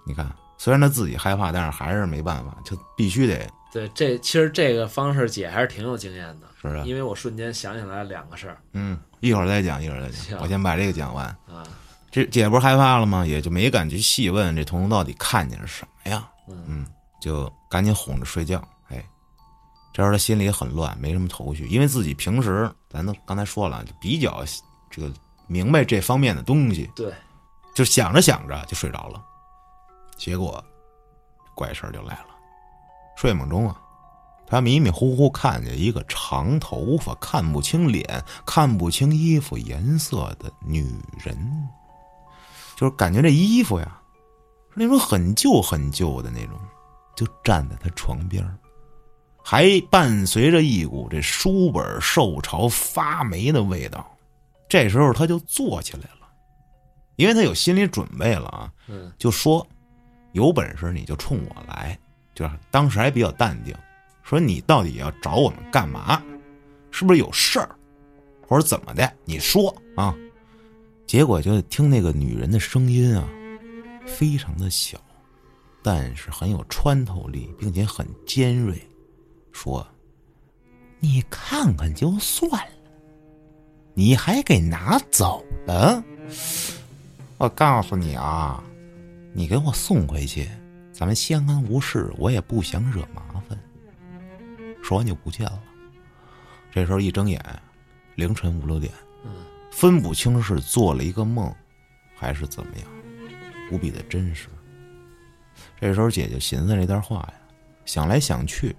[0.05, 6.85] 你看，虽然她自己害怕，但是还是没办法，就必须得对，这其实这个方式姐还是挺有经验的，是的。
[6.85, 10.39] 因为我瞬间想起来两个事儿嗯，一会儿再讲，一会儿再讲。
[10.41, 11.25] 我先把这个讲完。
[11.47, 11.63] 啊。
[12.09, 13.25] 这姐不是害怕了吗？
[13.25, 16.27] 也就没敢去细问这彤彤到底看见了什么呀？
[16.49, 16.85] 嗯嗯，
[17.21, 18.61] 就赶紧哄着睡觉。
[19.91, 24.43] 哎，这时候他心里很乱，没什么头绪，因为自己平时咱都刚才说了，就比较
[24.89, 25.11] 这个
[25.47, 27.13] 明白这方面的东西，对，
[27.75, 29.23] 就想着想着就睡着了。
[30.17, 30.63] 结果
[31.55, 32.27] 怪事儿就来了，
[33.17, 33.79] 睡梦中啊，
[34.47, 40.83] 他迷迷糊糊看见一个长头发、看不清脸、看不清衣服颜色的女
[41.17, 41.67] 人，
[42.75, 43.99] 就是感觉这衣服呀
[44.69, 46.57] 是那种很旧很旧的那种，
[47.15, 48.57] 就站在他床边儿
[49.43, 54.05] 还伴随着一股这书本受潮发霉的味道。
[54.69, 56.27] 这时候他就坐起来了，
[57.15, 59.65] 因为他有心理准备了啊，嗯就说
[60.31, 61.97] ：“有本事你就冲我来。”
[62.33, 63.75] 就是当时还比较淡定，
[64.23, 66.23] 说：“你到底要找我们干嘛？
[66.89, 67.75] 是不是有事儿，
[68.47, 69.11] 或者怎么的？
[69.25, 70.15] 你说啊。”
[71.05, 73.27] 结果就听那个女人的声音啊，
[74.07, 74.97] 非常的小，
[75.83, 78.81] 但是很有穿透力，并且很尖锐，
[79.51, 79.85] 说
[80.99, 82.71] ：“你看看就算了，
[83.93, 86.03] 你还给拿走了。
[87.37, 88.63] 我告诉你啊，
[89.33, 90.49] 你给我送回去，
[90.91, 93.59] 咱们相安无事，我也不想惹麻烦。”
[94.83, 95.61] 说完就不见了。
[96.71, 97.43] 这时候一睁眼，
[98.15, 98.91] 凌晨五六点。
[99.25, 99.31] 嗯
[99.71, 101.49] 分不清是做了一个梦，
[102.13, 102.85] 还是怎么样，
[103.71, 104.49] 无比的真实。
[105.79, 107.33] 这时候姐姐寻思这段话呀，
[107.85, 108.75] 想来想去，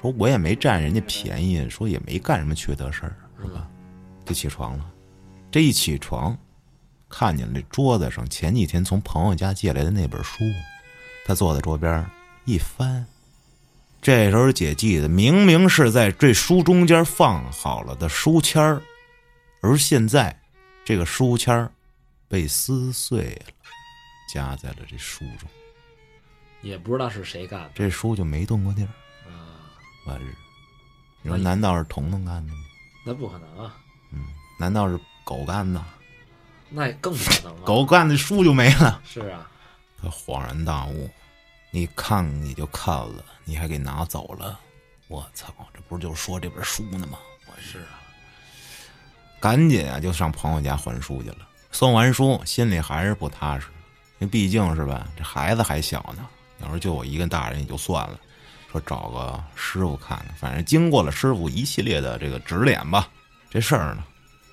[0.00, 3.68] 说我也没占人家便宜，说也没干什么缺德事儿，是吧？
[4.24, 4.90] 就起床了。
[5.50, 6.36] 这一起床，
[7.08, 10.44] 看见了这桌子上前几天从朋友家借来的那本书，
[11.26, 12.08] 他坐在桌边
[12.44, 13.04] 一翻，
[14.00, 18.80] 这时候姐记得明明是在这书中间放好了的书签儿。
[19.60, 20.34] 而现在，
[20.84, 21.70] 这个书签儿
[22.26, 23.52] 被撕碎了，
[24.32, 25.46] 夹在了这书中，
[26.62, 28.88] 也不知道是谁干的这书就没动过地儿。
[30.10, 30.34] 啊，完日，
[31.22, 32.58] 你说难道是彤彤干的吗？
[33.04, 33.76] 那不可能啊，
[34.12, 34.26] 嗯
[34.58, 35.82] 难道是狗干的？
[36.68, 37.62] 那也更不可能了。
[37.62, 39.00] 狗干的书就没了。
[39.04, 39.48] 是啊，
[40.00, 41.08] 他恍然大悟，
[41.70, 44.58] 你看你就看了，你还给拿走了，
[45.08, 45.52] 我操！
[45.72, 47.18] 这不是就说这本书呢吗？
[47.46, 47.98] 我是啊，
[49.40, 51.48] 赶紧啊就上朋友家还书去了。
[51.72, 53.66] 送完书，心里还是不踏实，
[54.18, 56.26] 因为毕竟是吧，这孩子还小呢。
[56.62, 58.20] 要是就我一个大人也就算了，
[58.70, 63.08] 说找个师傅看看，反正经过了师傅一系列的这个指点吧，
[63.50, 64.04] 这事儿呢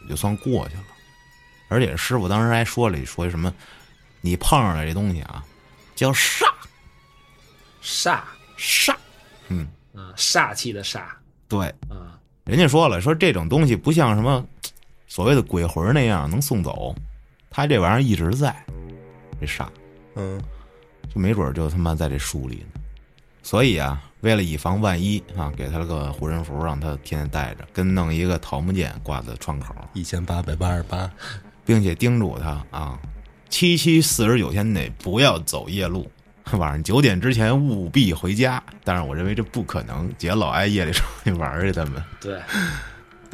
[0.04, 0.84] 也就算过去了。
[1.70, 3.54] 而且师傅当时还说了说什么，
[4.22, 5.44] 你碰上了这东西啊，
[5.96, 6.46] 叫煞
[7.84, 8.22] 煞
[8.58, 8.96] 煞，
[9.50, 11.02] 嗯，啊，煞气的煞
[11.48, 14.44] 对，啊，人家说了，说这种东西不像什么
[15.08, 16.96] 所谓的鬼魂那样能送走，
[17.50, 18.66] 他这玩意儿一直在，
[19.40, 19.68] 这煞
[20.16, 20.42] 嗯，
[21.14, 22.82] 就没准就他妈在这书里呢。
[23.44, 31.10] 所以啊，为了以防万一啊，给他了个护身符，让他天天带着，跟弄一个桃木剑挂在窗口，一千八百八十八，
[31.66, 33.00] 并且叮嘱他啊，
[33.50, 36.10] 七七四十九天内不要走夜路，
[36.54, 38.62] 晚上九点之前务必回家。
[38.84, 42.04] 但是我认为这不可能，姐老爱夜里出去玩儿去，他们。
[42.20, 42.42] 对，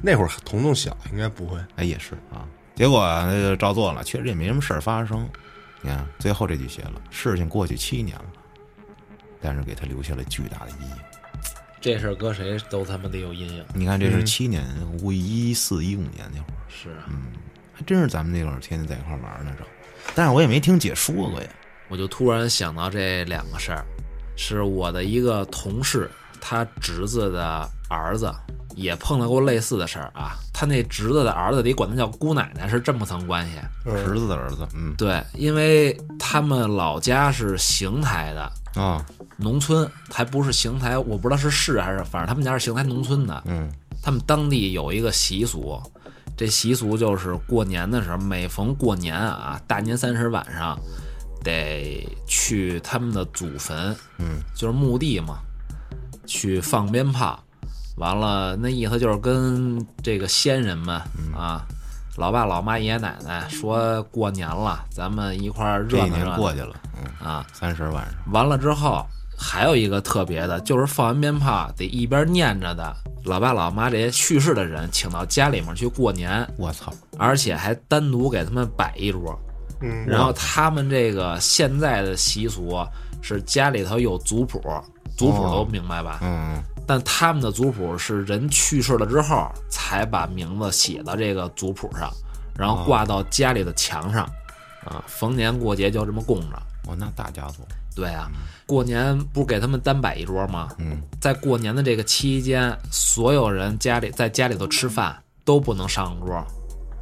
[0.02, 1.58] 那会儿彤彤小，应该不会。
[1.78, 2.46] 哎，也是啊。
[2.76, 5.30] 结果那就照做了，确实也没什么事儿发生。
[5.82, 8.26] 你看，最后这句写了，事情过去七年了，
[9.44, 10.96] 但是给他留下了巨大的阴影。
[11.82, 13.66] 这事儿搁谁都他妈得有阴影。
[13.74, 14.64] 你看，这是嗯七年，
[15.02, 17.12] 估计一四一五年那会儿，是啊，
[17.74, 19.68] 还真是咱们那会儿天天在一块儿玩儿那阵儿。
[20.16, 21.50] 但是我也没听姐说过呀。
[21.90, 23.86] 我就突然想到这两个事儿，
[24.38, 28.34] 是我的一个同事，他侄子的儿子
[28.76, 30.38] 也碰到过类似的事儿啊。
[30.54, 33.58] 他那侄子的儿子得管他叫姑奶奶，是这么层关系。
[33.84, 39.06] 侄子的儿子，嗯对，因为他们老家是邢台的啊，
[39.38, 43.44] 农村，还不是邢台，我不知道是市还是，反正他们家是邢台农村的。
[43.46, 43.70] 嗯
[44.02, 45.82] 他们当地有一个习俗，
[46.36, 50.78] 这习俗就是过年的时候，每逢过年啊，大年三十晚上，
[51.42, 55.40] 得去他们的祖坟，嗯，就是墓地嘛，
[56.26, 57.42] 去放鞭炮。
[57.96, 61.00] 完了，那意思就是跟这个先人们
[61.34, 61.66] 啊，
[62.18, 67.46] 老爸老妈爷爷奶奶说过年了，咱们一块儿热闹热闹过去了，嗯，啊。
[67.54, 69.06] 三十晚上，完了之后，
[69.44, 79.38] 还有一个特别的，就是放完鞭炮得一边念着的，老爸老妈这些去世的人请到家里面去过年，我操，而且还单独给他们摆一桌。
[79.82, 82.80] 嗯然后他们这个现在的习俗
[83.22, 84.62] 是家里头有族谱，
[85.18, 86.20] 族谱都明白吧？
[86.22, 92.10] 嗯但他们的族谱是人去世了之后才把名字写到这个族谱上，
[92.58, 94.24] 然后挂到家里的墙上，
[94.86, 96.62] 啊，逢年过节就这么供着。
[96.88, 97.62] 哦，那大家族，
[97.96, 98.30] 对啊，
[98.66, 100.70] 过年不是给他们单摆一桌吗？
[100.78, 106.46] 嗯，在过年的这个期间，所有人家里在家里头吃饭都不能上桌，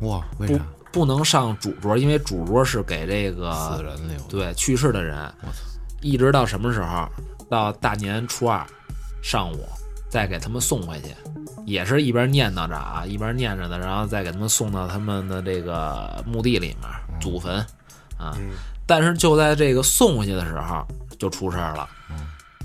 [0.01, 0.65] 哇，为啥？
[0.91, 5.59] 不能上主桌，因为主桌是给这个死人留的，对去世的人我操，
[6.01, 7.07] 一直到什么时候？
[7.49, 8.65] 到大年初二
[9.21, 9.67] 上午
[10.09, 11.09] 再给他们送回去，
[11.65, 17.55] 也是一边念叨着啊，一边念着的，然后再给他们送到他们的这个墓地里面祖坟
[18.17, 18.37] 啊。
[18.91, 20.85] 但是就在这个送回去的时候，
[21.17, 21.87] 就出事儿了。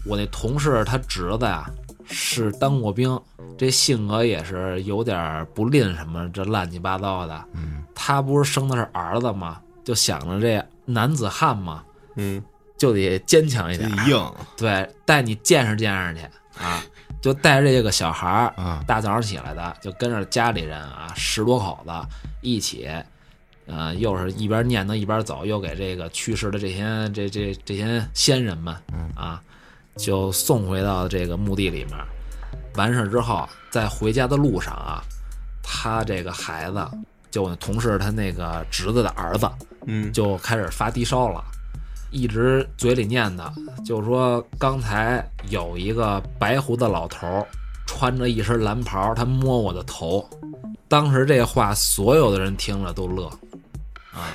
[0.05, 1.71] 我那同事他侄子呀
[2.05, 3.17] 是当过兵，
[3.57, 7.45] 这性格也是有点不吝什么这乱七八糟的。
[7.53, 9.61] 嗯他不是生的是儿子吗？
[9.85, 11.85] 就想着这男子汉嘛，
[12.17, 12.43] 嗯
[12.77, 16.27] 就得坚强一点，这硬对，带你见识见识去
[16.61, 16.83] 啊！
[17.23, 21.93] 就带着这个小孩儿，啊，大早上起来的，就跟着家里人啊，十多口子
[22.41, 22.91] 一起，
[23.67, 29.43] 呃，又是一边念叨一边走，又给这个去世的这些这这这些先人们嗯啊，
[29.97, 31.97] 就送回到这个墓地里面。
[32.77, 35.03] 完事儿之后，在回家的路上啊，
[35.63, 36.87] 他这个孩子，
[37.31, 39.49] 就我那同事他那个侄子的儿子，
[39.87, 41.43] 嗯，就开始发低烧了，
[42.11, 43.51] 一直嘴里念叨，
[43.85, 47.47] 就是说刚才有一个白胡子老头儿，
[47.87, 50.29] 穿着一身蓝袍，他摸我的头。
[50.87, 53.29] 当时这话，所有的人听了都乐，
[54.17, 54.33] 啊，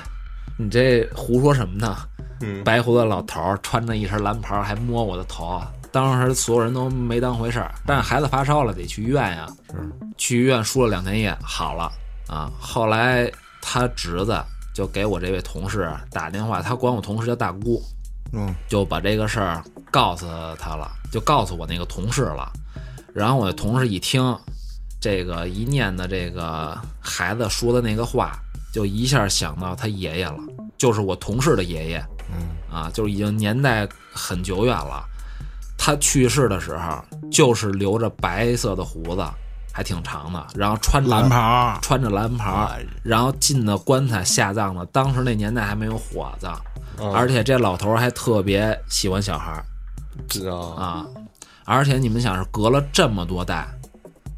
[0.56, 1.96] 你这胡说什么呢？
[2.40, 5.62] 嗯白胡子老头儿穿着一身蓝袍，还摸我的头，
[5.92, 7.72] 当时所有人都没当回事儿。
[7.86, 9.46] 但是孩子发烧了，得去医院呀。
[9.70, 9.76] 是
[10.16, 11.90] 去医院输了两天液，好了
[12.26, 12.50] 啊。
[12.58, 13.30] 后来
[13.60, 14.42] 他侄子
[14.74, 17.80] 就给我这位同事打电话，他管我同事叫大姑，
[18.32, 20.26] 嗯就把这个事儿告诉
[20.58, 22.50] 他了，就告诉我那个同事了。
[23.14, 24.36] 然后我的同事一听，
[25.00, 28.36] 这个一念的这个孩子说的那个话，
[28.72, 30.38] 就一下想到他爷爷了，
[30.78, 32.04] 就是我同事的爷爷。
[32.32, 32.48] 嗯。
[32.74, 35.04] 啊，就是已经年代很久远了。
[35.76, 39.22] 他去世的时候，就是留着白色的胡子，
[39.72, 44.86] 还挺长的，然后穿着蓝袍，穿着蓝袍，哎然后进的棺材下葬的。
[44.86, 46.52] 当时那年代还没有火葬，
[46.98, 49.64] 啊而且这老头儿还特别喜欢小孩儿。
[50.28, 50.56] 知道。
[50.56, 51.04] 啊，
[51.64, 53.66] 而且你们想是隔了这么多代，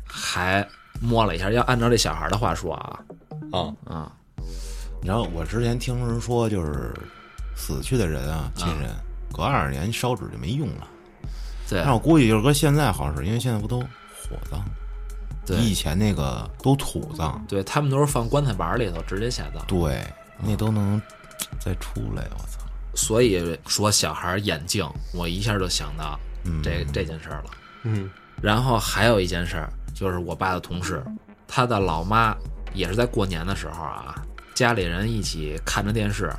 [0.05, 0.67] 还
[1.01, 1.51] 摸了一下。
[1.51, 2.99] 要按照这小孩的话说啊，
[3.53, 4.13] 啊，啊，
[5.05, 6.91] 你知道我之前听人说，就是
[7.55, 8.89] 死去的人啊，亲人
[9.31, 10.89] 隔二十年烧纸就没用了。
[11.69, 14.65] 对但我估计就是搁现在好像是因为现在不都火葬，
[15.45, 20.03] 对以前那个都土葬，对，他们都是放棺材板里头直接下葬，对，
[20.39, 20.99] 那都能
[21.61, 22.23] 再出来。
[22.39, 22.65] 我操！
[22.95, 27.51] 所以说小孩眼镜，我一下就想到嗯，这这件事儿了。
[27.83, 28.09] 嗯
[28.41, 31.05] 然后还有一件事儿，就是我爸的同事，
[31.47, 32.35] 他的老妈
[32.73, 34.17] 也是在过年的时候啊，
[34.55, 36.33] 家里人一起看着电视，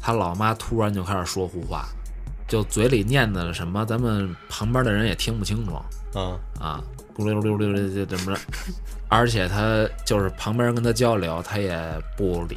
[0.00, 1.88] 他老妈突然就开始说胡话，
[2.46, 5.74] 就嘴里念的什么，咱们旁边的人也听不清楚。
[6.18, 6.38] 啊。
[6.60, 6.82] 啊，
[7.14, 8.40] 咕溜溜溜溜就怎么着，
[9.08, 11.76] 而且他就是旁边人跟他交流，他也
[12.16, 12.56] 不理，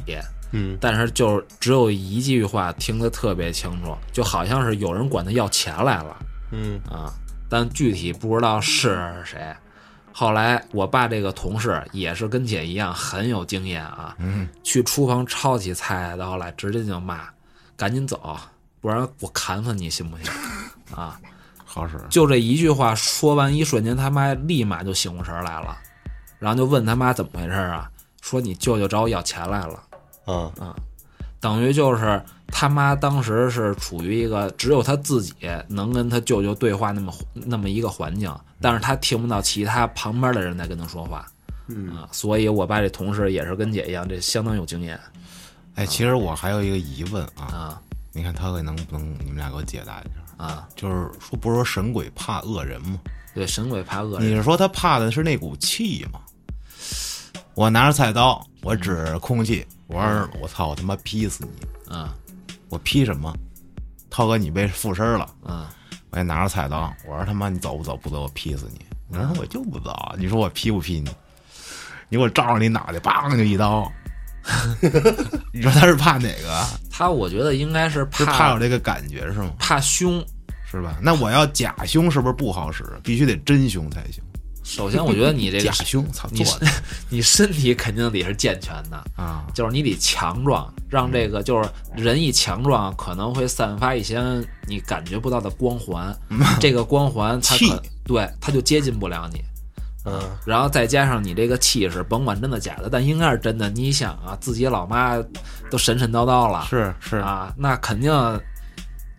[0.52, 0.78] 嗯。
[0.80, 6.16] 但是就只有一句话听得特别清楚，就好像是有人管他要钱来了。
[6.52, 6.80] 嗯。
[6.88, 7.12] 啊，
[7.48, 9.54] 但具体不知道是谁。
[10.16, 17.24] 后来我爸这个同事也是跟姐一样很有经验啊，嗯，去厨房抄起菜刀来，直接就骂
[17.76, 18.38] ：“赶紧走，
[18.80, 20.26] 不然我砍死你，信不信？”
[20.94, 21.20] 啊，
[21.64, 22.00] 好使。
[22.08, 25.76] 就这一句话说完，一瞬间他妈立马就醒过神儿来了，
[26.38, 27.90] 然后就问他妈怎么回事啊？
[28.22, 29.82] 说你舅舅找我要钱来了。
[30.26, 30.76] 啊
[31.44, 35.34] 等于就是他妈当时是处于一个只有他自己
[35.68, 41.26] 能跟他舅舅对话那么那么一个环境，但是他听不到其他旁边的人在跟他说话
[41.68, 44.98] 嗯啊，所以我爸这同事也是跟姐一样，这相当有经验
[45.74, 47.82] 哎，其实我还有一个疑问啊，啊
[48.14, 50.42] 你看他能不能你们俩给我解答一下？
[50.42, 52.98] 啊，就是说，不是说神鬼怕恶人吗？
[53.34, 56.20] 对，神鬼怕恶人你是说他怕的是那股气吗？
[57.54, 61.94] 我拿着菜刀，我指着空气，我说我操，我他妈劈死你！
[61.94, 62.14] 啊
[62.68, 63.32] 我劈什么？
[64.10, 65.28] 涛哥，你被附身了！
[65.44, 65.70] 啊
[66.10, 67.96] 我也拿着菜刀，我说他妈你走不走？
[67.96, 68.80] 不走，我劈死你！
[69.08, 71.08] 你说我就不走，你说我劈不劈你？
[72.08, 73.90] 你给我照着你脑袋，梆就一刀。
[75.52, 76.66] 你说他是怕哪个？
[76.90, 79.50] 他我觉得应该是是怕怕有这个感觉是吗？
[79.58, 80.24] 怕凶。
[80.70, 80.98] 是吧？
[81.00, 82.84] 那我要假凶是不是不好使？
[83.04, 84.22] 必须得真凶才行。
[84.64, 86.44] 首先，我觉得你这个 假胸，操，你
[87.08, 94.20] 你身体肯定得是健全的，啊，就是你得强壮，让这个就是人一强壮，可能会散发一些
[94.66, 96.16] 你感觉不到的光环，
[96.58, 97.56] 这个光环它
[98.04, 99.40] 对它就接近不了你，
[100.06, 100.20] 嗯。
[100.44, 103.68] 然后再加上你这个气势，甭管真的假的，但应该是真的。
[103.70, 105.16] 你想啊，自己老妈
[105.70, 108.10] 都神神叨叨了，是是，啊，那肯定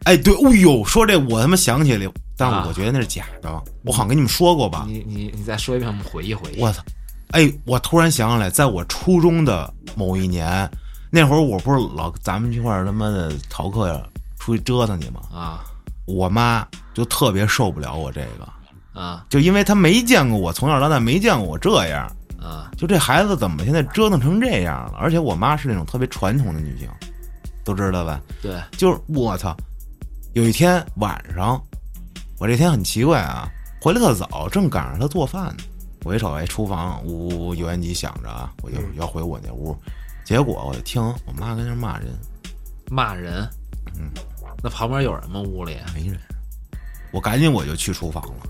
[0.05, 3.49] 哎，对，哦呦，说这我他妈想起来，但啊我觉得那是假的，
[3.83, 4.85] 我好像跟你们说过吧？
[4.87, 6.59] 你你你再说一遍，我们回忆回忆。
[6.59, 6.83] 我操！
[7.31, 10.69] 哎，我突然想起来，在我初中的某一年，
[11.09, 14.01] 那会儿我不是老咱们一块儿他妈的逃课呀，
[14.39, 15.21] 出去折腾去吗？
[15.33, 15.63] 啊
[16.05, 16.63] 我妈
[16.93, 22.05] 就特别受不了我这个，啊就因为她没见过我，从小到大没见过我这样，
[22.39, 24.93] 啊就这孩子怎么现在折腾成这样了？
[24.99, 26.87] 而且我妈是那种特别传统的女性，
[27.63, 28.21] 都知道吧？
[28.39, 29.57] 对就是我操，
[30.33, 31.59] 有一天晚上，
[32.37, 33.49] 我这天很奇怪啊，
[33.81, 35.63] 回来特早，正赶上他做饭呢。
[36.03, 39.75] 我一瞅，哎，厨房呜呜呜油烟机响着啊，我就要回我那屋，
[40.23, 42.07] 结果我就听我妈跟那骂人，
[42.91, 43.47] 骂人，
[43.97, 44.11] 嗯，
[44.61, 45.39] 那旁边有人吗？
[45.39, 46.19] 屋里没人，
[47.11, 48.47] 我赶紧我就去厨房了。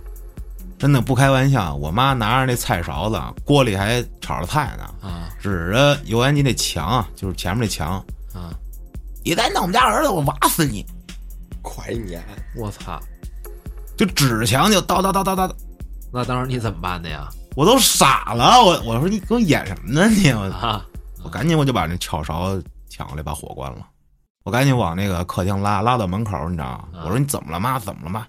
[0.78, 8.52] 真的不开玩笑，我妈拿着那菜勺子，锅里还炒着菜呢，啊指着油烟机那墙啊，就是前面那墙，啊！
[9.24, 10.86] 你再弄我们家儿子，我挖死你！
[11.62, 12.18] 快你
[12.56, 13.02] 我操！
[13.98, 15.52] 就指着墙就叨叨叨叨叨，
[16.12, 17.30] 那当时你怎么办的呀？
[17.56, 20.30] 我都傻了，我我说你给我演什么呢你？
[20.32, 20.86] 我啊
[21.24, 23.88] 我赶紧我就把那炒勺抢过来，把火关了。
[24.44, 27.80] 我赶紧往那个客厅拉，拉到门口，你知道我说你怎么了妈？
[27.80, 28.28] 怎么了妈？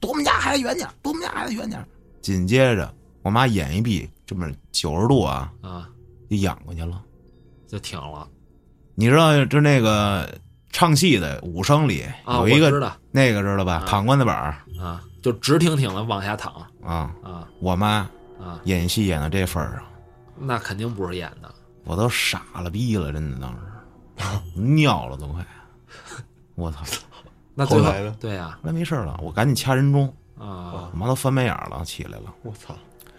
[0.00, 1.84] 躲我们家孩子远点，躲我们家孩子远点。
[2.22, 2.90] 紧接着
[3.22, 5.88] 我妈眼一闭，这么九十度啊，啊，
[6.30, 7.02] 就仰过去了。
[7.68, 8.26] 就挺了
[8.94, 10.32] 你知道，就那个
[10.72, 12.36] 唱戏的武生里啊！
[12.38, 13.74] 有一个我知道那个知道吧？
[13.74, 16.52] 啊躺棺材板儿啊，就直挺挺的往下躺
[16.82, 18.08] 啊，啊我妈
[18.40, 19.82] 啊，演戏演到这份儿上。
[20.38, 21.52] 那肯定不是演的
[21.84, 23.58] 我都傻了逼了，真的当时
[24.60, 25.44] 尿了都快。
[26.54, 26.78] 我操！
[27.54, 30.06] 那最后对呀后来没事了，我赶紧掐人中，
[30.38, 32.32] 啊我妈都翻白眼了，起来了。
[32.42, 32.74] 我操！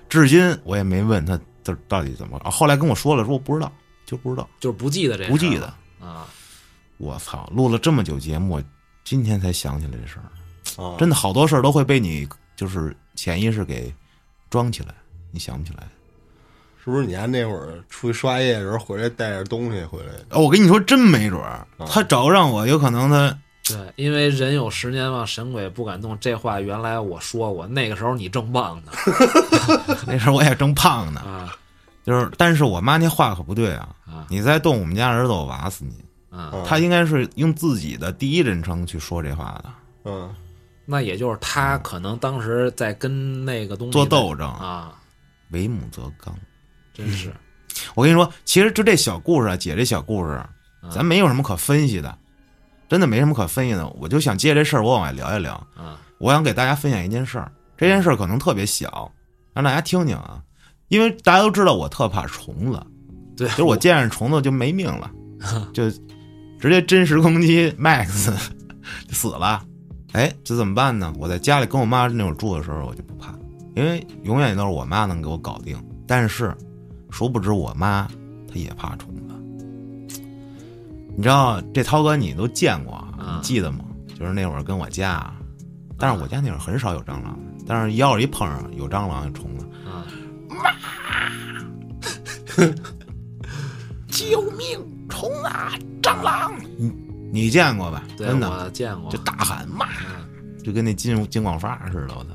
[0.10, 2.38] 至今我也没问他这到底怎么。
[2.39, 3.72] 啊，后来跟我说了，说我不知道，
[4.06, 4.47] 就不知道。
[4.60, 5.68] 就是不记得这事儿不记得
[5.99, 6.26] 啊
[7.02, 7.49] 我操！
[7.52, 8.62] 录了这么久节目，
[9.04, 10.84] 今天才想起来这事儿。
[10.84, 13.91] 啊，真的好多事儿都会被你就是潜意识给
[14.52, 14.93] 装起来，
[15.32, 15.84] 你想不起来。
[16.84, 20.14] 是不是你家那会儿出去刷夜的时候回来带点东西回来？
[20.30, 23.36] 哦，我跟你说，真没准儿，他找让我，有可能他
[23.68, 26.18] 对，因为人有十年忘，神鬼不敢动。
[26.20, 28.91] 这话原来我说过，那个时候你正旺呢
[30.06, 31.56] 那时候我也正胖呢，啊
[32.04, 35.93] 就是，但是我妈那话可不对啊，啊你再动我们家儿子，我瓦死你。
[36.32, 36.49] 啊！
[36.53, 36.63] 嗯。
[36.65, 39.73] 她应该是用自己的第一人称去说这话的，
[40.05, 40.34] 嗯
[40.84, 44.93] 那也就是他可能当时在跟那个东西做斗争，啊，
[45.51, 46.36] 为母则刚。
[46.93, 47.32] 真是。
[47.95, 50.43] 我跟你说，其实就这小故事啊，姐这小故事，
[50.91, 52.17] 咱没有什么可分析的，
[52.89, 53.88] 真的没什么可分析的。
[53.91, 55.67] 我就想借这事儿，我往外聊一聊。
[55.77, 55.95] 嗯。
[56.17, 59.09] 我想给大家分享一件事儿，这件事儿可能特别小，
[59.53, 60.41] 让大家听听啊。
[60.89, 62.86] 因为大家都知道我特怕虫子，
[63.38, 65.09] 对，就是我见着虫子就没命了，
[65.73, 65.89] 就
[66.62, 68.32] 直接真实攻击 Max
[69.07, 69.62] 就死了。
[70.14, 71.12] 哎，这怎么办呢？
[71.18, 73.34] 我在家里跟我妈那会儿住的时候，我就不怕，
[73.76, 75.76] 因为永远都是我妈能给我搞定。
[76.07, 76.55] 但是，
[77.09, 78.07] 殊不知我妈
[78.47, 79.22] 她也怕虫子。
[81.16, 83.84] 你知道这涛哥你都见过你记得吗？
[84.18, 85.34] 就是那会儿跟我家，
[85.97, 90.05] 但是我家那会儿很少有蟑螂，但是要是一碰上有蟑螂有虫子，啊
[94.09, 94.80] 救命！
[95.22, 96.51] 虫啊，蟑螂！
[96.80, 96.91] 你
[97.32, 98.01] 你见过吧？
[98.17, 100.26] 真的，我见过就，大喊骂，嗯
[100.63, 102.30] 就跟那金金广发似的，我操！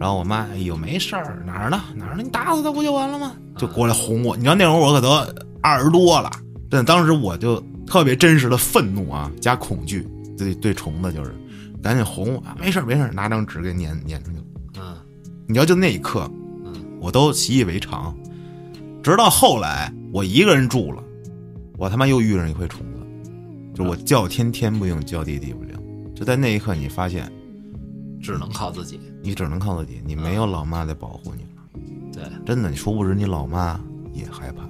[0.00, 1.80] 然后我妈，哎呦，没事儿，哪儿呢？
[1.94, 2.24] 哪儿呢？
[2.24, 3.34] 你打死他不就完了吗？
[3.56, 4.36] 就过来哄我。
[4.36, 5.10] 你知道那会儿我可都
[5.62, 6.28] 二十多了，
[6.68, 10.04] 真的，当时我就特别真实的愤怒啊，加恐惧，
[10.36, 11.32] 对对虫子就是，
[11.80, 14.44] 赶紧哄我，啊没事儿没事儿，拿张纸给撵撵出去了。
[14.78, 14.96] 嗯
[15.46, 16.28] 你知道，就那一刻，
[16.64, 18.12] 嗯我都习以为常。
[19.04, 21.02] 直到后来我一个人住了，
[21.76, 23.00] 我他妈又遇上一回虫子，
[23.74, 25.76] 就是我叫天天不应，叫地地不灵。
[26.14, 27.30] 就在那一刻，你发现
[28.22, 28.98] 只能靠自己。
[29.22, 31.48] 你只能靠自己，你没有老妈在保护你了。
[32.12, 33.78] 对真的，你殊不知你老妈
[34.12, 34.62] 也害怕，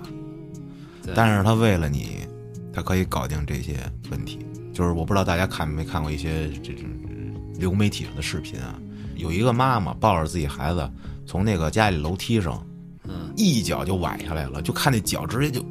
[1.03, 2.27] 对，但是她为了你，
[2.73, 3.77] 她可以搞定这些
[4.11, 4.39] 问题。
[4.73, 8.79] 就是我不知道大家看没看过一些这种呃流媒体上的视频啊，
[9.15, 10.91] 有一个妈妈抱着自己孩子
[11.25, 12.67] 从那个家里楼梯上
[13.05, 15.65] 嗯一脚就崴下来了，就看那脚直接就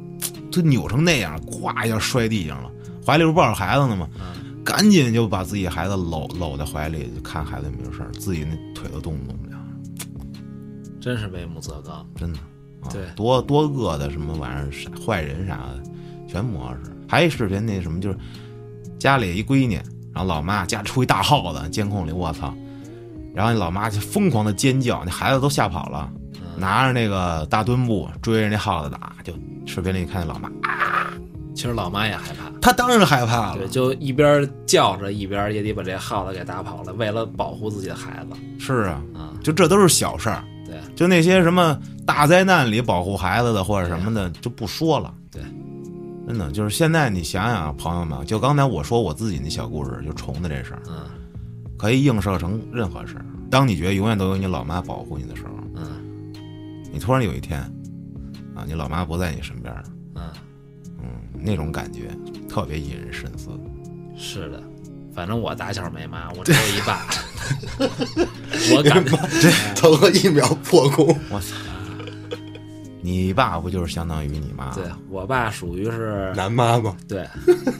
[0.62, 2.70] 就扭成那样，咵一下摔地上了，
[3.06, 4.08] 怀里不抱着孩子呢吗？
[4.18, 9.56] 嗯赶紧就把自己孩子搂搂在怀里，就看孩子有没有事儿，自己那腿都动不动不了，
[11.00, 12.04] 真是为母则刚。
[12.16, 12.38] 真的。
[12.80, 15.82] 啊、对多多恶的什么玩意儿，傻坏人啥的，
[16.26, 16.80] 全模式。
[17.08, 18.18] 还一视频那什么，就是
[18.98, 19.76] 家里一闺女，
[20.12, 22.52] 然后老妈家出一大耗子，监控里我操，
[23.32, 29.32] 然后那老妈就疯狂的尖叫，那孩子都吓跑了，嗯拿着那个大墩布追着那耗子打，就
[29.66, 30.48] 视频里你看见老妈，
[31.54, 33.58] 其实老妈也害怕，她当然害怕了。
[33.58, 38.36] 对，，就一边叫着，一边也得把这耗子给打跑了，为了保护自己的孩子。
[38.58, 40.76] 是啊，啊，就这都是小事儿，对。
[40.94, 45.12] 就那些什么大灾难里保护孩子的或者什么的就不说了。
[45.32, 45.42] 对，
[46.28, 50.94] 真的就是现在你想想啊，朋友们，就刚才我说我自己那小故事，就虫子这事儿，嗯。
[51.78, 53.26] 可以映射成任何事儿。
[53.50, 55.86] 当你觉得永远都有你老妈保护你的时候，嗯。
[56.90, 57.62] 你突然有一天，
[58.56, 59.84] 啊，你老妈不在你身边儿，
[60.14, 60.30] 嗯，
[61.02, 62.10] 嗯，那种感觉
[62.48, 63.50] 特别引人深思。
[64.16, 64.62] 是的。
[65.14, 67.06] 反正我打小没妈，我只有一爸。
[68.76, 69.16] 我感觉
[69.74, 71.56] 头个一秒破功，我操，
[73.00, 74.74] 你爸不就是相当于你妈？
[74.74, 77.26] 对，我爸属于是男妈吗对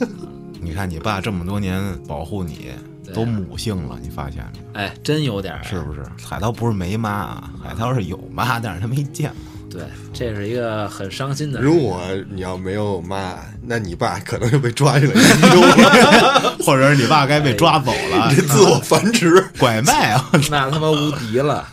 [0.62, 2.70] 你看你爸这么多年保护你，
[3.12, 4.86] 都母性了，你发现没有？
[4.86, 6.02] 哎，真有点儿是不是？
[6.24, 9.55] 海涛不是没妈啊，海涛是有妈，但是他没见过。
[9.76, 11.60] 对，这是一个很伤心的。
[11.60, 12.00] 如果
[12.30, 19.44] 你要没有妈，那你爸可能就被抓起来研究了， 或者是你爸该被抓走了你，这自我繁殖。
[19.58, 20.30] 拐卖啊！
[20.50, 21.66] 那他妈无敌了。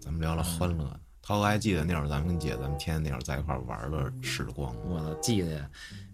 [0.00, 0.84] 咱们聊聊欢乐。
[1.22, 4.80] 涛哥还记得那会儿咱们跟姐，咱们天天那会儿在一块儿玩的时光吗？
[4.88, 5.64] 我操，记得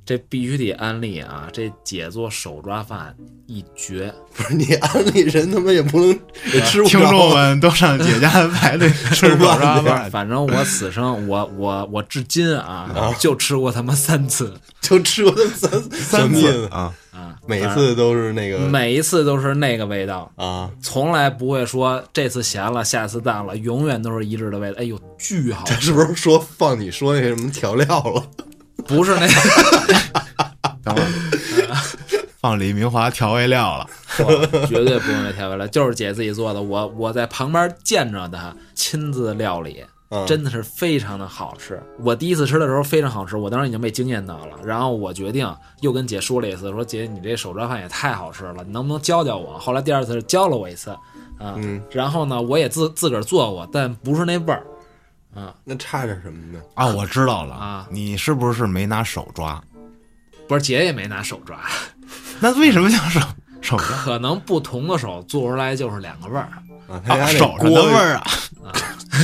[0.07, 1.49] 这必须得安利啊！
[1.53, 3.15] 这姐做手抓饭
[3.47, 6.09] 一绝， 不是你安利人，他妈也不能
[6.55, 7.35] 也吃不听众。
[7.35, 16.95] 们都上姐家排队 吃手抓饭，反正我此生我我我至今啊，就吃过他妈三次 就吃过三三次啊！
[17.11, 24.77] 啊，每次都是那个每一次都是那个味道，啊，从来不会说这次咸了，下次淡了，永远都是一致的味道。
[24.79, 28.23] 哎呦，巨好吃，是不是说放你说那什么调料了？
[28.85, 29.35] 不是那个
[30.83, 31.09] 等会儿
[32.39, 33.87] 放李明华调味料了，
[34.69, 36.63] 绝对不是那调味料，就是姐自己做的。
[36.63, 41.83] 我我在旁边见着的亲自料理，嗯真的是非常的好吃。
[41.99, 44.57] 我第一次吃的时候非常好吃，我当时已经被惊艳到了。
[44.65, 49.59] 然后我决定又跟姐说了一次，说姐你这手抓饭也太好吃了，你能不能教教我？
[49.59, 50.91] 后来第二次教了我一次，
[51.41, 54.63] 啊，嗯然后呢我也自自个儿做过，但不是那味儿，
[55.37, 56.61] 啊，那差点什么呢？
[56.75, 56.87] 啊！
[56.87, 59.63] 我知道了啊你是不是没拿手抓？
[60.49, 61.59] 不是姐也没拿手抓，
[62.41, 63.21] 那为什么叫手
[63.61, 63.87] 手抓？
[63.99, 66.49] 可能不同的手做出来就是两个味儿。
[66.89, 68.25] 啊，手上的锅味儿啊！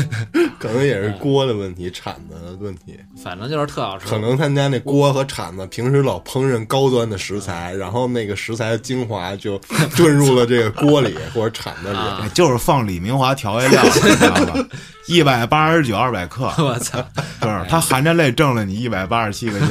[0.58, 2.98] 可能也是锅的问题，铲子的问题。
[3.22, 4.06] 反正就是特好吃。
[4.08, 9.58] 可能他家那锅和铲子平时老烹饪高端的食材，然后那个食材的精华就
[9.96, 12.28] 遁入了这个锅里或者铲子里。
[12.34, 14.66] 就是放李明华调味料，你知道吧？
[15.08, 16.98] 一百八十九，二百克， 我操，
[17.40, 19.68] 就是他含着泪挣了你一百八十七块钱。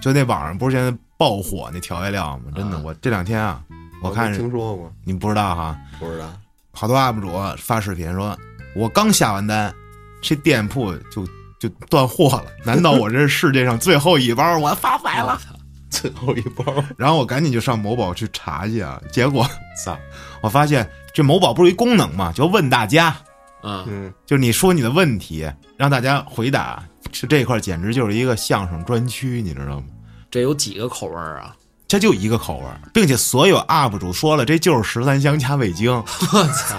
[0.00, 2.52] 就那网上不是现在爆火那调味料吗？
[2.54, 3.60] 真的，啊我这两天啊，
[4.00, 6.32] 我看听说过，你不知道哈，不知道。
[6.76, 8.36] 好多 UP 主发视频说，
[8.74, 9.74] 我刚下完单，
[10.20, 11.26] 这店铺就
[11.58, 12.52] 就断货了。
[12.66, 14.58] 难道我这是世界上最后一包？
[14.58, 15.40] 我发财了！
[15.88, 16.64] 最后一包，
[16.98, 19.48] 然后我赶紧就上某宝去查去啊，结果
[19.82, 19.96] 操，
[20.42, 23.16] 我发现这某宝不是一功能嘛，就问大家，
[23.62, 29.86] 嗯，嗯，就是你说你的问题，让大家回答，是这块简直就是一个相声专区，你知道吗？
[30.30, 31.56] 这有几个口味儿啊？
[31.88, 35.92] 这就一个口味儿，并且所有 UP 主说了，这就是十三香加味精。
[35.92, 36.76] 我操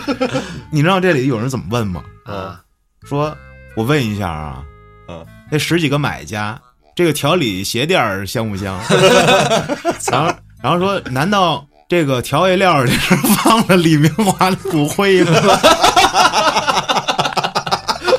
[0.70, 2.02] 你知道这里有人怎么问吗？
[2.26, 2.60] 啊！
[3.04, 3.34] 说，
[3.74, 4.62] 我问一下啊，
[5.08, 6.60] 嗯，那十几个买家，
[6.94, 8.78] 这个调理鞋垫儿香不香？
[10.10, 15.30] 然后，然后说，难道这个调味料里是放了李明华的骨灰吗？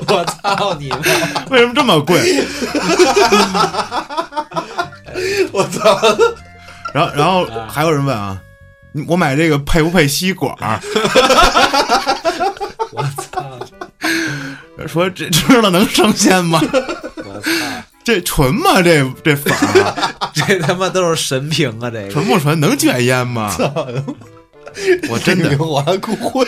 [0.07, 0.97] 我操你妈！
[1.51, 2.43] 为什么这么贵？
[5.51, 5.99] 我操！
[6.93, 8.39] 然后，然后还有人问啊，
[9.07, 10.79] 我买这个配不配吸管儿？
[12.91, 13.59] 我操！
[14.87, 16.59] 说这吃了能升仙吗？
[16.61, 17.49] 我操！
[18.03, 18.81] 这纯吗？
[18.81, 19.53] 这这粉
[20.33, 21.89] 这他妈都是神评啊！
[21.89, 22.59] 这个纯不纯？
[22.59, 23.55] 能卷烟吗？
[25.09, 26.45] 我真的我还骨灰，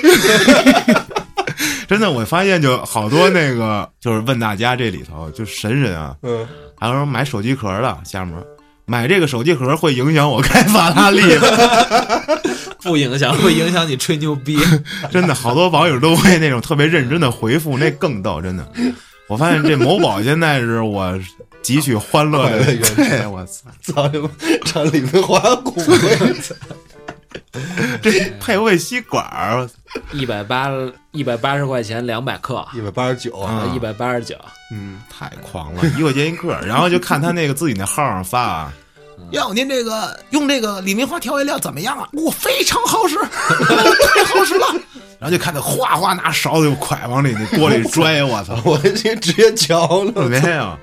[1.88, 6.46] 真的，我发现就好多那个，就是问大家这里头就神人啊，嗯，
[6.78, 8.46] 还有说买手机壳的，下面说
[8.86, 11.48] 买这个手机壳会影响我开法拉利吗？
[12.84, 14.60] 不影响，会影响你吹牛逼。
[15.12, 18.72] 真的，好多网友都会那种特别认真的回复，那更逗，真的。
[19.28, 21.20] 我发现这某宝现在是我
[21.64, 24.30] 汲取欢乐的 源泉，我操，操他妈，
[24.66, 26.34] 产李明华骨灰，
[28.02, 29.68] 这配不配吸管儿？
[30.12, 30.70] 一百八
[31.12, 34.36] 一百八十块钱两百克，一百八十九，啊一百八十九。
[34.72, 38.74] 嗯，太狂了，一块钱一克，然后就看他那个自己那号上发啊。
[39.32, 42.10] 要您这个用这个李明华调味料怎么样啊？
[42.14, 43.16] 我非常好使，
[44.14, 44.68] 太好使了。
[45.18, 48.60] 然后就看他哗哗拿勺子就蒯往里那锅里拽，我操！
[48.66, 50.78] 我这直接嚼了，没有，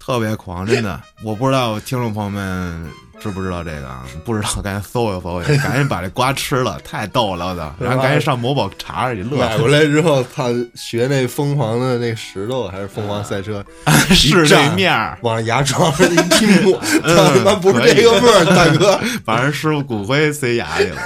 [0.00, 0.98] 特别狂，真的。
[1.22, 2.90] 我不知道听众朋友们
[3.20, 4.04] 知不知道这个啊？
[4.24, 7.74] 不知道赶紧搜一搜去， 赶紧把这瓜吃了，太逗了，我操！
[7.80, 13.64] 然后赶紧上某宝查查去，乐买死回来之后，他学那疯狂的那石头还是疯狂赛车，
[14.10, 21.02] 是这面儿，往牙床上一滴抹， 嗯操他妈不是这个味儿，大哥，把人师傅骨灰塞牙里了。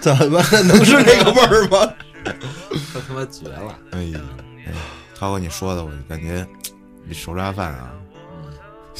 [0.00, 1.92] 怎么能是这个味儿吗？
[2.92, 3.74] 他他妈绝了！
[3.92, 4.20] 哎呀，
[4.66, 4.72] 哎，
[5.18, 6.46] 涛哥你说的，我感觉
[7.06, 7.90] 你手抓饭啊，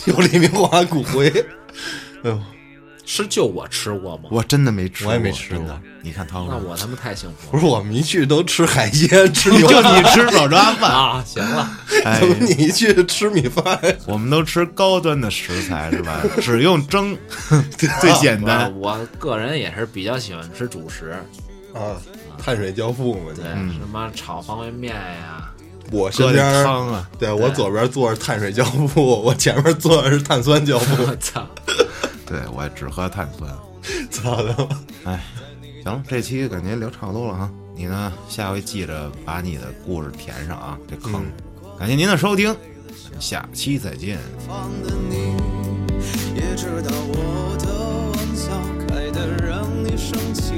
[0.07, 1.31] 有李明华骨灰，
[2.23, 2.39] 哎呦，
[3.07, 4.25] 是就我吃过吗？
[4.31, 5.81] 我真的没吃过，我也没吃过真的。
[6.03, 11.23] 你看涛哥，那我他妈太幸福了不是我们一去都吃海鲜，吃 就你吃手抓饭，啊！
[11.27, 11.71] 行了，
[12.05, 13.79] 哎怎，么你一去吃米饭？
[14.07, 16.21] 我们都吃高端的食材是吧？
[16.41, 17.17] 只用蒸，
[18.01, 18.81] 最简我单。
[18.81, 21.15] 我个人也是比较喜欢吃主食，
[21.75, 22.01] 啊，
[22.39, 23.33] 碳水交付嘛。
[23.35, 25.50] 对，嗯什么炒方便面呀，
[25.91, 31.03] 我身搁边点汤啊，对我左边坐着碳水胶布，我前面坐的是碳酸胶布。
[31.09, 31.47] 我操！
[32.27, 33.51] 对我只喝碳酸。
[34.11, 35.13] 操他妈！
[35.13, 35.25] 哎，
[35.83, 37.51] 行了，这期感觉聊差不多了哈。
[37.75, 41.25] 你呢，下回记着把你的故事填上啊，这坑。
[41.79, 42.55] 感谢您的收听，
[43.05, 44.19] 咱们下期再见。
[44.47, 45.35] 方的你，
[46.35, 47.73] 也知道我的
[48.13, 48.51] 玩笑
[48.87, 50.50] 开得让你生气